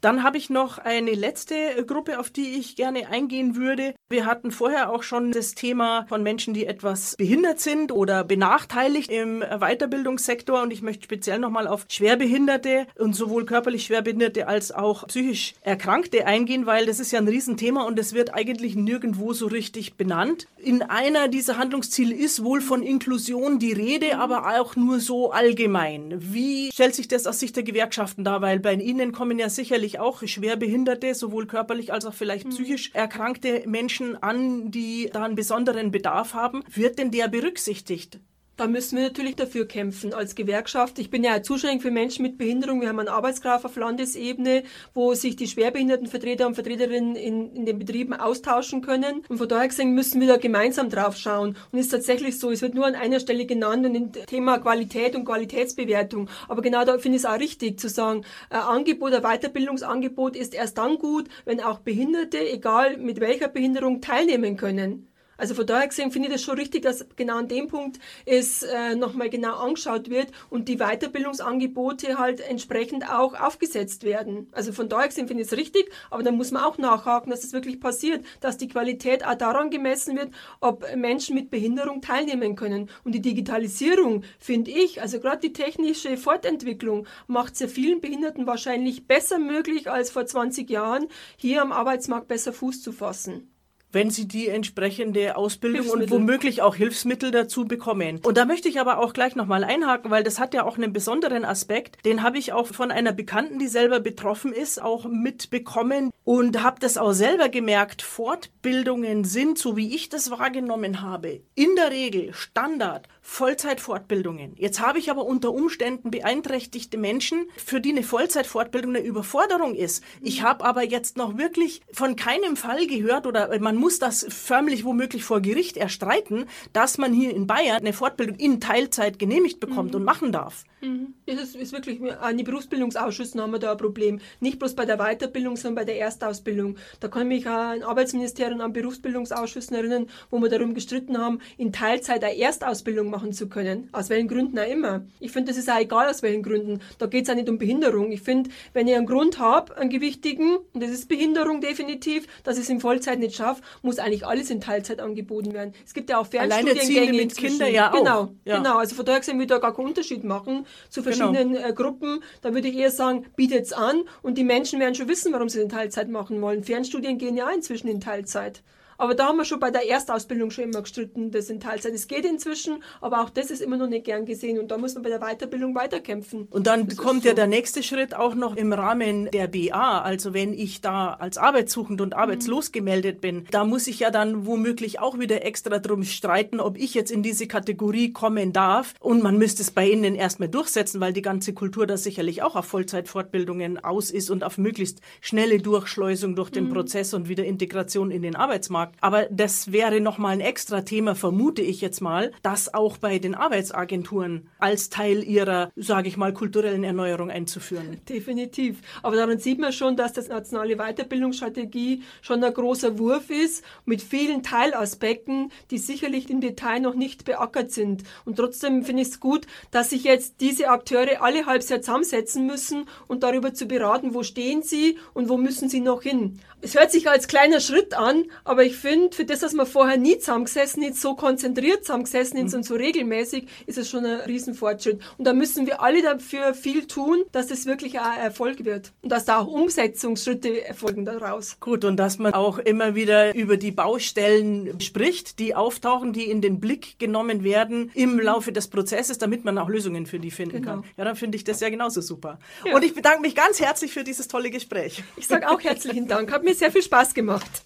[0.02, 3.94] Dann habe ich noch eine letzte äh, Gruppe, auf die ich gerne eingehen würde.
[4.10, 9.08] Wir hatten vorher auch schon das Thema von Menschen, die etwas behindert sind oder benachteiligt
[9.12, 10.60] im Weiterbildungssektor.
[10.60, 16.26] Und ich möchte speziell nochmal auf Schwerbehinderte und sowohl körperlich Schwerbehinderte als auch psychisch Erkrankte
[16.26, 20.48] eingehen, weil das ist ja ein Riesenthema und es wird eigentlich nirgendwo so richtig benannt.
[20.58, 26.14] In einer dieser Handlungsziele ist wohl von Inklusion die Rede, aber auch nur so allgemein.
[26.18, 28.42] Wie stellt sich das aus Sicht der Gewerkschaften dar?
[28.42, 32.50] Weil bei Ihnen kommen ja sicherlich natürlich auch schwerbehinderte, sowohl körperlich als auch vielleicht mhm.
[32.50, 36.62] psychisch erkrankte Menschen an, die da einen besonderen Bedarf haben.
[36.72, 38.20] Wird denn der berücksichtigt?
[38.58, 40.98] Da müssen wir natürlich dafür kämpfen als Gewerkschaft.
[40.98, 42.82] Ich bin ja zuständig für Menschen mit Behinderung.
[42.82, 47.78] Wir haben einen Arbeitsgraf auf Landesebene, wo sich die Schwerbehindertenvertreter und Vertreterinnen in, in den
[47.78, 49.24] Betrieben austauschen können.
[49.30, 51.56] Und von daher gesehen müssen wir da gemeinsam drauf schauen.
[51.72, 54.58] Und es ist tatsächlich so, es wird nur an einer Stelle genannt und im Thema
[54.58, 56.28] Qualität und Qualitätsbewertung.
[56.46, 60.52] Aber genau da finde ich es auch richtig zu sagen, ein Angebot, ein Weiterbildungsangebot ist
[60.52, 65.08] erst dann gut, wenn auch Behinderte, egal mit welcher Behinderung, teilnehmen können.
[65.42, 68.62] Also von daher gesehen finde ich das schon richtig, dass genau an dem Punkt es
[68.62, 74.46] äh, nochmal genau angeschaut wird und die Weiterbildungsangebote halt entsprechend auch aufgesetzt werden.
[74.52, 77.40] Also von daher gesehen finde ich es richtig, aber dann muss man auch nachhaken, dass
[77.40, 80.30] es das wirklich passiert, dass die Qualität auch daran gemessen wird,
[80.60, 82.88] ob Menschen mit Behinderung teilnehmen können.
[83.02, 88.46] Und die Digitalisierung, finde ich, also gerade die technische Fortentwicklung macht es ja vielen Behinderten
[88.46, 93.48] wahrscheinlich besser möglich als vor 20 Jahren, hier am Arbeitsmarkt besser Fuß zu fassen
[93.92, 98.20] wenn sie die entsprechende Ausbildung und womöglich auch Hilfsmittel dazu bekommen.
[98.22, 100.92] Und da möchte ich aber auch gleich nochmal einhaken, weil das hat ja auch einen
[100.92, 102.04] besonderen Aspekt.
[102.04, 106.80] Den habe ich auch von einer Bekannten, die selber betroffen ist, auch mitbekommen und habe
[106.80, 108.02] das auch selber gemerkt.
[108.02, 114.54] Fortbildungen sind, so wie ich das wahrgenommen habe, in der Regel Standard Vollzeitfortbildungen.
[114.56, 120.02] Jetzt habe ich aber unter Umständen beeinträchtigte Menschen, für die eine Vollzeitfortbildung eine Überforderung ist.
[120.20, 124.84] Ich habe aber jetzt noch wirklich von keinem Fall gehört oder man muss das förmlich
[124.84, 129.90] womöglich vor Gericht erstreiten, dass man hier in Bayern eine Fortbildung in Teilzeit genehmigt bekommt
[129.90, 130.00] mhm.
[130.00, 130.64] und machen darf.
[130.80, 131.14] Mhm.
[131.26, 134.20] Das ist wirklich, an die Berufsbildungsausschüssen haben wir da ein Problem.
[134.40, 136.76] Nicht bloß bei der Weiterbildung, sondern bei der Erstausbildung.
[136.98, 141.72] Da kann ich mich an Arbeitsministerien, an Berufsbildungsausschüssen erinnern, wo wir darum gestritten haben, in
[141.72, 143.88] Teilzeit eine Erstausbildung machen zu können.
[143.92, 145.02] Aus welchen Gründen auch immer.
[145.20, 146.80] Ich finde, das ist auch egal, aus welchen Gründen.
[146.98, 148.10] Da geht es auch nicht um Behinderung.
[148.10, 152.56] Ich finde, wenn ich einen Grund habe, einen gewichtigen, und das ist Behinderung definitiv, dass
[152.56, 155.74] ich es in Vollzeit nicht schaffe, muss eigentlich alles in Teilzeit angeboten werden.
[155.86, 157.98] Es gibt ja auch Fernstudiengänge mit Kindern ja auch.
[157.98, 158.56] Genau, ja.
[158.56, 158.78] genau.
[158.78, 161.16] Also von daher gesehen will ich da gar keinen Unterschied machen zu genau.
[161.16, 161.74] verschiedenen genau.
[161.74, 162.24] Gruppen.
[162.40, 165.60] Da würde ich eher sagen, bietet's an und die Menschen werden schon wissen, warum sie
[165.60, 166.64] in Teilzeit machen wollen.
[166.64, 168.62] Fernstudien gehen ja inzwischen in Teilzeit.
[168.98, 171.94] Aber da haben wir schon bei der Erstausbildung schon immer gestritten, das in Teilzeit.
[171.94, 174.94] Es geht inzwischen, aber auch das ist immer noch nicht gern gesehen und da muss
[174.94, 176.48] man bei der Weiterbildung weiterkämpfen.
[176.50, 177.28] Und dann das kommt so.
[177.28, 180.00] ja der nächste Schritt auch noch im Rahmen der BA.
[180.02, 182.72] Also wenn ich da als arbeitssuchend und arbeitslos mhm.
[182.72, 186.94] gemeldet bin, da muss ich ja dann womöglich auch wieder extra drum streiten, ob ich
[186.94, 188.94] jetzt in diese Kategorie kommen darf.
[189.00, 192.56] Und man müsste es bei Ihnen erstmal durchsetzen, weil die ganze Kultur da sicherlich auch
[192.56, 196.74] auf Vollzeitfortbildungen aus ist und auf möglichst schnelle Durchschleusung durch den mhm.
[196.74, 198.81] Prozess und wieder Integration in den Arbeitsmarkt.
[199.00, 203.34] Aber das wäre nochmal ein extra Thema, vermute ich jetzt mal, das auch bei den
[203.34, 208.00] Arbeitsagenturen als Teil ihrer, sage ich mal, kulturellen Erneuerung einzuführen.
[208.08, 208.80] Definitiv.
[209.02, 214.02] Aber daran sieht man schon, dass das nationale Weiterbildungsstrategie schon ein großer Wurf ist mit
[214.02, 218.04] vielen Teilaspekten, die sicherlich im Detail noch nicht beackert sind.
[218.24, 222.46] Und trotzdem finde ich es gut, dass sich jetzt diese Akteure alle halbes Jahr zusammensetzen
[222.46, 226.40] müssen und darüber zu beraten, wo stehen sie und wo müssen sie noch hin.
[226.60, 229.66] Es hört sich als kleiner Schritt an, aber ich ich finde, für das, dass man
[229.66, 232.58] vorher nie zusammengesessen, nicht so konzentriert zusammengesessen ist mhm.
[232.58, 235.00] und so regelmäßig, ist es schon ein Riesenfortschritt.
[235.18, 238.92] Und da müssen wir alle dafür viel tun, dass es wirklich ein Erfolg wird.
[239.02, 241.60] Und dass da auch Umsetzungsschritte erfolgen daraus.
[241.60, 246.40] Gut, und dass man auch immer wieder über die Baustellen spricht, die auftauchen, die in
[246.40, 250.62] den Blick genommen werden im Laufe des Prozesses, damit man auch Lösungen für die finden
[250.62, 250.76] genau.
[250.76, 250.84] kann.
[250.96, 252.38] Ja, dann finde ich das ja genauso super.
[252.64, 252.74] Ja.
[252.74, 255.02] Und ich bedanke mich ganz herzlich für dieses tolle Gespräch.
[255.16, 256.32] Ich sage auch herzlichen Dank.
[256.32, 257.64] Hat mir sehr viel Spaß gemacht.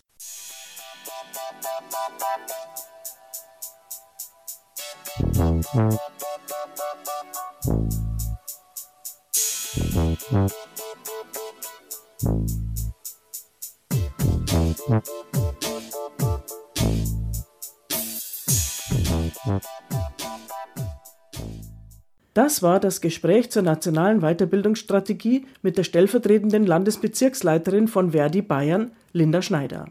[22.35, 29.41] Das war das Gespräch zur nationalen Weiterbildungsstrategie mit der stellvertretenden Landesbezirksleiterin von Verdi Bayern, Linda
[29.41, 29.87] Schneider.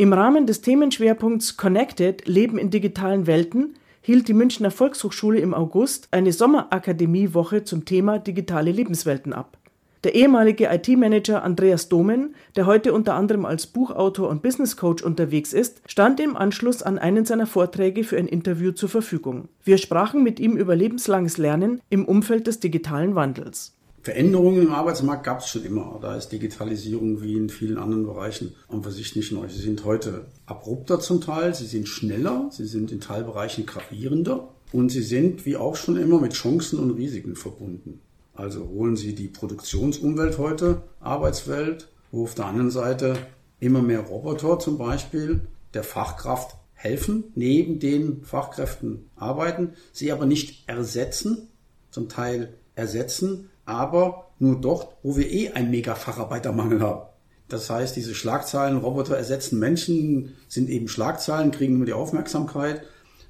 [0.00, 6.08] Im Rahmen des Themenschwerpunkts Connected Leben in digitalen Welten hielt die Münchner Volkshochschule im August
[6.10, 9.58] eine Sommerakademiewoche zum Thema digitale Lebenswelten ab.
[10.02, 15.52] Der ehemalige IT-Manager Andreas Domen, der heute unter anderem als Buchautor und Business Coach unterwegs
[15.52, 19.50] ist, stand im Anschluss an einen seiner Vorträge für ein Interview zur Verfügung.
[19.64, 23.74] Wir sprachen mit ihm über lebenslanges Lernen im Umfeld des digitalen Wandels.
[24.02, 25.98] Veränderungen im Arbeitsmarkt gab es schon immer.
[26.00, 29.48] Da ist Digitalisierung wie in vielen anderen Bereichen an für sich nicht neu.
[29.48, 34.90] Sie sind heute abrupter zum Teil, sie sind schneller, sie sind in Teilbereichen gravierender und
[34.90, 38.00] sie sind wie auch schon immer mit Chancen und Risiken verbunden.
[38.32, 43.18] Also holen Sie die Produktionsumwelt heute, Arbeitswelt, wo auf der anderen Seite
[43.58, 45.42] immer mehr Roboter zum Beispiel
[45.74, 51.48] der Fachkraft helfen, neben den Fachkräften arbeiten, sie aber nicht ersetzen,
[51.90, 57.08] zum Teil ersetzen, aber nur dort, wo wir eh einen Mega-Facharbeitermangel haben.
[57.48, 62.82] Das heißt, diese Schlagzeilen, Roboter ersetzen Menschen, sind eben Schlagzeilen, kriegen nur die Aufmerksamkeit.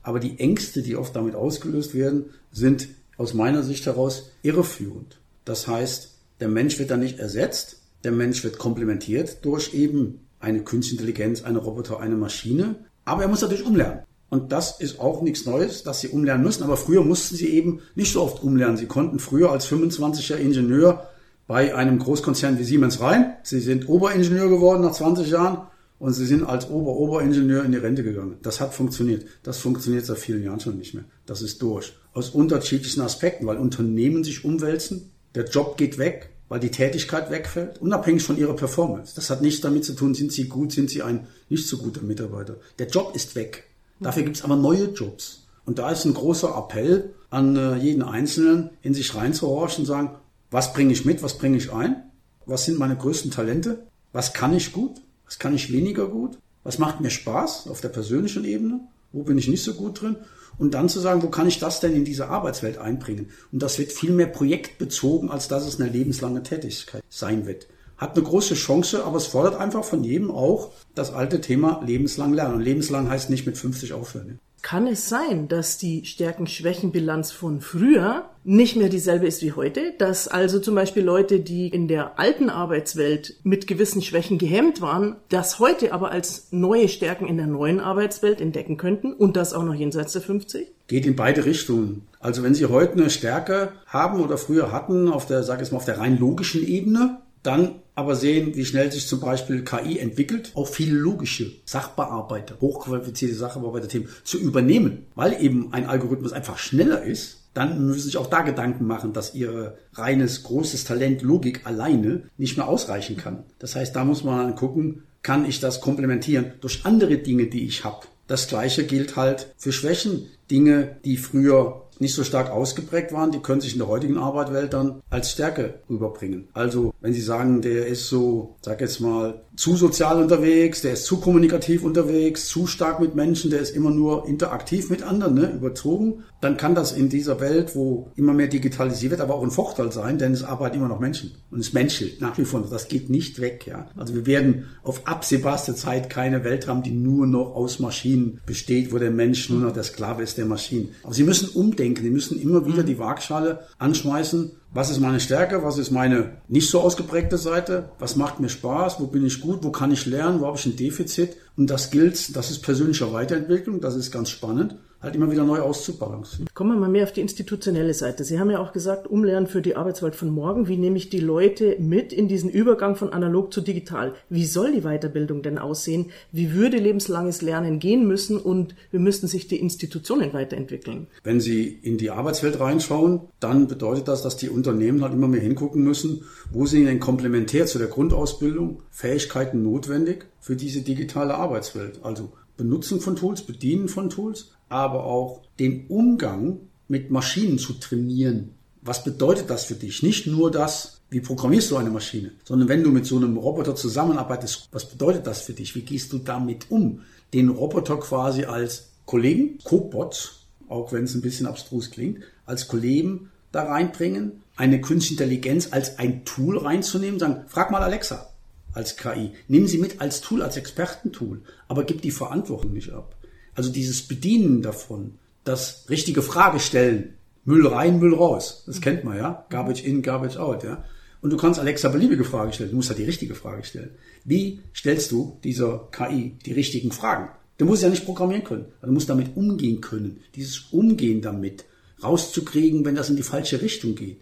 [0.02, 5.20] Aber die Ängste, die oft damit ausgelöst werden, sind aus meiner Sicht heraus irreführend.
[5.44, 10.64] Das heißt, der Mensch wird dann nicht ersetzt, der Mensch wird komplementiert durch eben eine
[10.64, 12.86] Künstliche Intelligenz, eine Roboter, eine Maschine.
[13.04, 14.00] Aber er muss natürlich umlernen.
[14.30, 16.62] Und das ist auch nichts Neues, dass sie umlernen müssen.
[16.62, 18.76] Aber früher mussten sie eben nicht so oft umlernen.
[18.76, 21.06] Sie konnten früher als 25er Ingenieur
[21.48, 23.34] bei einem Großkonzern wie Siemens rein.
[23.42, 25.66] Sie sind Oberingenieur geworden nach 20 Jahren
[25.98, 28.36] und sie sind als Ober-Oberingenieur in die Rente gegangen.
[28.42, 29.26] Das hat funktioniert.
[29.42, 31.04] Das funktioniert seit vielen Jahren schon nicht mehr.
[31.26, 31.92] Das ist durch.
[32.14, 37.80] Aus unterschiedlichen Aspekten, weil Unternehmen sich umwälzen, der Job geht weg, weil die Tätigkeit wegfällt,
[37.80, 39.14] unabhängig von ihrer Performance.
[39.14, 42.02] Das hat nichts damit zu tun, sind sie gut, sind sie ein nicht so guter
[42.02, 42.56] Mitarbeiter.
[42.78, 43.69] Der Job ist weg.
[44.00, 45.46] Dafür gibt es aber neue Jobs.
[45.64, 50.16] Und da ist ein großer Appell an äh, jeden Einzelnen, in sich reinzuhorchen und sagen,
[50.50, 52.10] was bringe ich mit, was bringe ich ein?
[52.46, 53.86] Was sind meine größten Talente?
[54.12, 55.00] Was kann ich gut?
[55.26, 56.38] Was kann ich weniger gut?
[56.64, 58.80] Was macht mir Spaß auf der persönlichen Ebene?
[59.12, 60.16] Wo bin ich nicht so gut drin?
[60.58, 63.30] Und dann zu sagen, wo kann ich das denn in diese Arbeitswelt einbringen?
[63.52, 67.66] Und das wird viel mehr projektbezogen, als dass es eine lebenslange Tätigkeit sein wird
[68.00, 72.32] hat eine große Chance, aber es fordert einfach von jedem auch das alte Thema lebenslang
[72.32, 72.54] lernen.
[72.54, 74.40] Und lebenslang heißt nicht mit 50 aufhören.
[74.62, 79.94] Kann es sein, dass die Stärken-Schwächen-Bilanz von früher nicht mehr dieselbe ist wie heute?
[79.98, 85.16] Dass also zum Beispiel Leute, die in der alten Arbeitswelt mit gewissen Schwächen gehemmt waren,
[85.30, 89.64] das heute aber als neue Stärken in der neuen Arbeitswelt entdecken könnten und das auch
[89.64, 90.68] noch jenseits der 50?
[90.88, 92.06] Geht in beide Richtungen.
[92.18, 95.78] Also wenn Sie heute eine Stärke haben oder früher hatten auf der, sag ich mal,
[95.78, 100.52] auf der rein logischen Ebene, dann aber sehen, wie schnell sich zum Beispiel KI entwickelt,
[100.54, 107.42] auch viele logische Sachbearbeiter, hochqualifizierte Sachbearbeiter-Themen zu übernehmen, weil eben ein Algorithmus einfach schneller ist,
[107.52, 112.56] dann müssen sich auch da Gedanken machen, dass Ihr reines, großes Talent Logik alleine nicht
[112.56, 113.44] mehr ausreichen kann.
[113.58, 117.84] Das heißt, da muss man gucken, kann ich das komplementieren durch andere Dinge, die ich
[117.84, 118.06] habe.
[118.28, 120.26] Das gleiche gilt halt für Schwächen.
[120.50, 124.72] Dinge, die früher nicht so stark ausgeprägt waren, die können sich in der heutigen Arbeitswelt
[124.72, 126.48] dann als Stärke rüberbringen.
[126.54, 131.04] Also, wenn Sie sagen, der ist so, sag jetzt mal, zu sozial unterwegs, der ist
[131.04, 135.52] zu kommunikativ unterwegs, zu stark mit Menschen, der ist immer nur interaktiv mit anderen, ne,
[135.52, 139.50] überzogen, dann kann das in dieser Welt, wo immer mehr digitalisiert wird, aber auch ein
[139.50, 142.62] Vorteil sein, denn es arbeiten immer noch Menschen und es menschelt nach wie vor.
[142.70, 143.88] Das geht nicht weg, ja.
[143.96, 148.92] Also wir werden auf absehbarste Zeit keine Welt haben, die nur noch aus Maschinen besteht,
[148.92, 150.94] wo der Mensch nur noch der Sklave ist der Maschinen.
[151.02, 154.52] Aber sie müssen umdenken, sie müssen immer wieder die Waagschale anschmeißen.
[154.72, 159.00] Was ist meine Stärke, was ist meine nicht so ausgeprägte Seite, was macht mir Spaß,
[159.00, 161.36] wo bin ich gut, wo kann ich lernen, wo habe ich ein Defizit.
[161.56, 164.76] Und das gilt, das ist persönliche Weiterentwicklung, das ist ganz spannend.
[165.00, 166.48] halt immer wieder neu auszubalancieren.
[166.52, 168.24] Kommen wir mal mehr auf die institutionelle Seite.
[168.24, 170.68] Sie haben ja auch gesagt, Umlernen für die Arbeitswelt von morgen.
[170.68, 174.14] Wie nehme ich die Leute mit in diesen Übergang von analog zu digital?
[174.28, 176.10] Wie soll die Weiterbildung denn aussehen?
[176.32, 178.38] Wie würde lebenslanges Lernen gehen müssen?
[178.38, 181.06] Und wie müssten sich die Institutionen weiterentwickeln?
[181.24, 185.40] Wenn Sie in die Arbeitswelt reinschauen, dann bedeutet das, dass die Unternehmen halt immer mehr
[185.40, 192.00] hingucken müssen, wo sind denn komplementär zu der Grundausbildung Fähigkeiten notwendig für diese digitale Arbeitswelt?
[192.02, 198.50] Also Benutzen von Tools, Bedienen von Tools, aber auch den Umgang mit Maschinen zu trainieren.
[198.82, 200.02] Was bedeutet das für dich?
[200.02, 203.74] Nicht nur das, wie programmierst du eine Maschine, sondern wenn du mit so einem Roboter
[203.74, 205.74] zusammenarbeitest, was bedeutet das für dich?
[205.74, 207.02] Wie gehst du damit um?
[207.34, 213.30] Den Roboter quasi als Kollegen, Cobots, auch wenn es ein bisschen abstrus klingt, als Kollegen
[213.52, 218.29] da reinbringen, eine künstliche Intelligenz als ein Tool reinzunehmen, sagen, frag mal Alexa
[218.72, 219.32] als KI.
[219.48, 223.16] Nimm sie mit als Tool, als Expertentool, aber gib die Verantwortung nicht ab.
[223.54, 225.14] Also dieses Bedienen davon,
[225.44, 227.14] das richtige Frage stellen,
[227.44, 230.84] Müll rein, Müll raus, das kennt man ja, Garbage in, Garbage out, ja.
[231.22, 233.90] Und du kannst Alexa beliebige Frage stellen, du musst ja die richtige Frage stellen.
[234.24, 237.28] Wie stellst du dieser KI die richtigen Fragen?
[237.58, 240.20] Du musst ja nicht programmieren können, du musst damit umgehen können.
[240.34, 241.64] Dieses Umgehen damit,
[242.02, 244.20] rauszukriegen, wenn das in die falsche Richtung geht.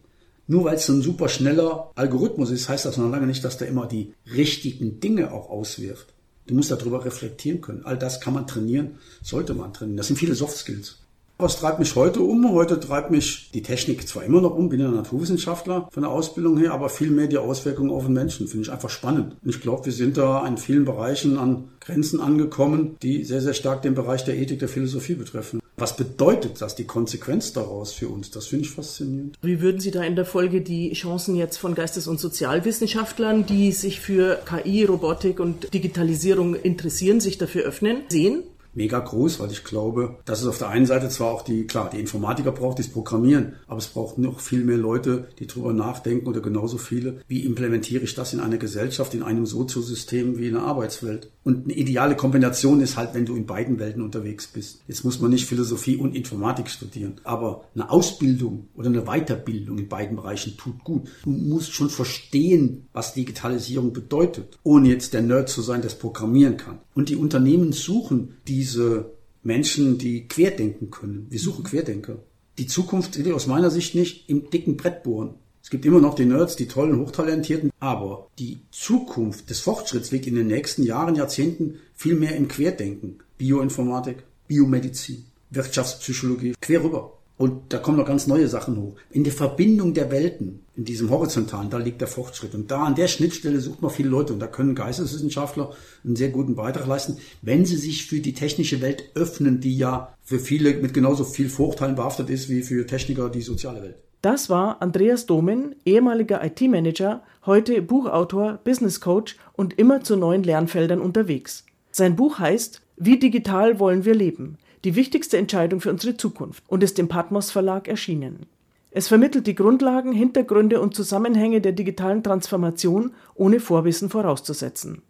[0.51, 3.69] Nur weil es ein super schneller Algorithmus ist, heißt das noch lange nicht, dass der
[3.69, 6.07] immer die richtigen Dinge auch auswirft.
[6.47, 7.85] Du musst darüber reflektieren können.
[7.85, 8.93] All das kann man trainieren,
[9.23, 9.99] sollte man trainieren.
[9.99, 10.97] Das sind viele Soft Skills.
[11.37, 12.51] Was treibt mich heute um?
[12.51, 16.57] Heute treibt mich die Technik zwar immer noch um, bin ja Naturwissenschaftler von der Ausbildung
[16.57, 18.49] her, aber viel mehr die Auswirkungen auf den Menschen.
[18.49, 19.37] Finde ich einfach spannend.
[19.45, 23.55] Und ich glaube, wir sind da in vielen Bereichen an Grenzen angekommen, die sehr, sehr
[23.55, 25.61] stark den Bereich der Ethik, der Philosophie betreffen.
[25.79, 28.31] Was bedeutet das, die Konsequenz daraus für uns?
[28.33, 29.39] Das finde ich faszinierend.
[29.43, 33.71] Wie würden Sie da in der Folge die Chancen jetzt von Geistes- und Sozialwissenschaftlern, die
[33.71, 38.43] sich für KI, Robotik und Digitalisierung interessieren, sich dafür öffnen, sehen?
[38.79, 41.91] Mega groß, weil ich glaube, dass es auf der einen Seite zwar auch die, klar,
[41.93, 46.29] die Informatiker braucht, das Programmieren, aber es braucht noch viel mehr Leute, die drüber nachdenken
[46.29, 50.55] oder genauso viele, wie implementiere ich das in einer Gesellschaft, in einem Soziosystem wie in
[50.55, 51.31] der Arbeitswelt.
[51.43, 54.83] Und eine ideale Kombination ist halt, wenn du in beiden Welten unterwegs bist.
[54.87, 59.89] Jetzt muss man nicht Philosophie und Informatik studieren, aber eine Ausbildung oder eine Weiterbildung in
[59.89, 61.09] beiden Bereichen tut gut.
[61.25, 66.57] Du musst schon verstehen, was Digitalisierung bedeutet, ohne jetzt der Nerd zu sein, das programmieren
[66.57, 66.79] kann.
[66.99, 69.13] Und die Unternehmen suchen diese
[69.45, 71.29] Menschen, die querdenken können.
[71.31, 72.17] Wir suchen Querdenker.
[72.59, 75.37] Die Zukunft will aus meiner Sicht nicht im dicken Brett bohren.
[75.63, 80.27] Es gibt immer noch die Nerds, die tollen, hochtalentierten, aber die Zukunft des Fortschritts liegt
[80.27, 83.21] in den nächsten Jahren, Jahrzehnten viel mehr im Querdenken.
[83.37, 87.13] Bioinformatik, Biomedizin, Wirtschaftspsychologie, quer rüber.
[87.37, 88.97] Und da kommen noch ganz neue Sachen hoch.
[89.13, 92.55] In der Verbindung der Welten, in diesem Horizontalen, da liegt der Fortschritt.
[92.55, 94.33] Und da an der Schnittstelle sucht man viele Leute.
[94.33, 95.73] Und da können Geisteswissenschaftler
[96.05, 100.15] einen sehr guten Beitrag leisten, wenn sie sich für die technische Welt öffnen, die ja
[100.23, 103.97] für viele mit genauso viel Vorurteilen behaftet ist wie für Techniker die soziale Welt.
[104.23, 111.01] Das war Andreas Domen, ehemaliger IT-Manager, heute Buchautor, Business Coach und immer zu neuen Lernfeldern
[111.01, 111.65] unterwegs.
[111.91, 114.59] Sein Buch heißt Wie digital wollen wir leben?
[114.85, 118.47] die wichtigste Entscheidung für unsere Zukunft und ist im Patmos Verlag erschienen.
[118.91, 125.03] Es vermittelt die Grundlagen, Hintergründe und Zusammenhänge der digitalen Transformation ohne Vorwissen vorauszusetzen.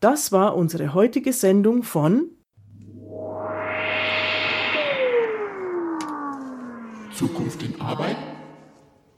[0.00, 2.30] Das war unsere heutige Sendung von
[7.14, 8.16] Zukunft in Arbeit?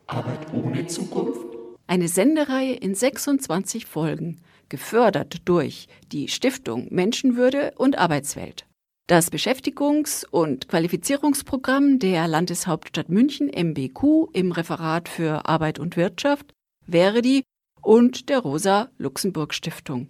[0.06, 1.40] Arbeit ohne Zukunft?
[1.86, 8.66] Eine Sendereihe in 26 Folgen, gefördert durch die Stiftung Menschenwürde und Arbeitswelt.
[9.08, 16.52] Das Beschäftigungs- und Qualifizierungsprogramm der Landeshauptstadt München MBQ im Referat für Arbeit und Wirtschaft,
[16.90, 17.44] Verdi
[17.82, 20.08] und der Rosa-Luxemburg-Stiftung.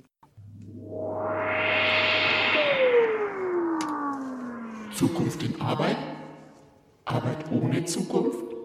[4.95, 5.99] Zukunft in Arbeit?
[7.05, 8.56] Arbeit ohne Zukunft?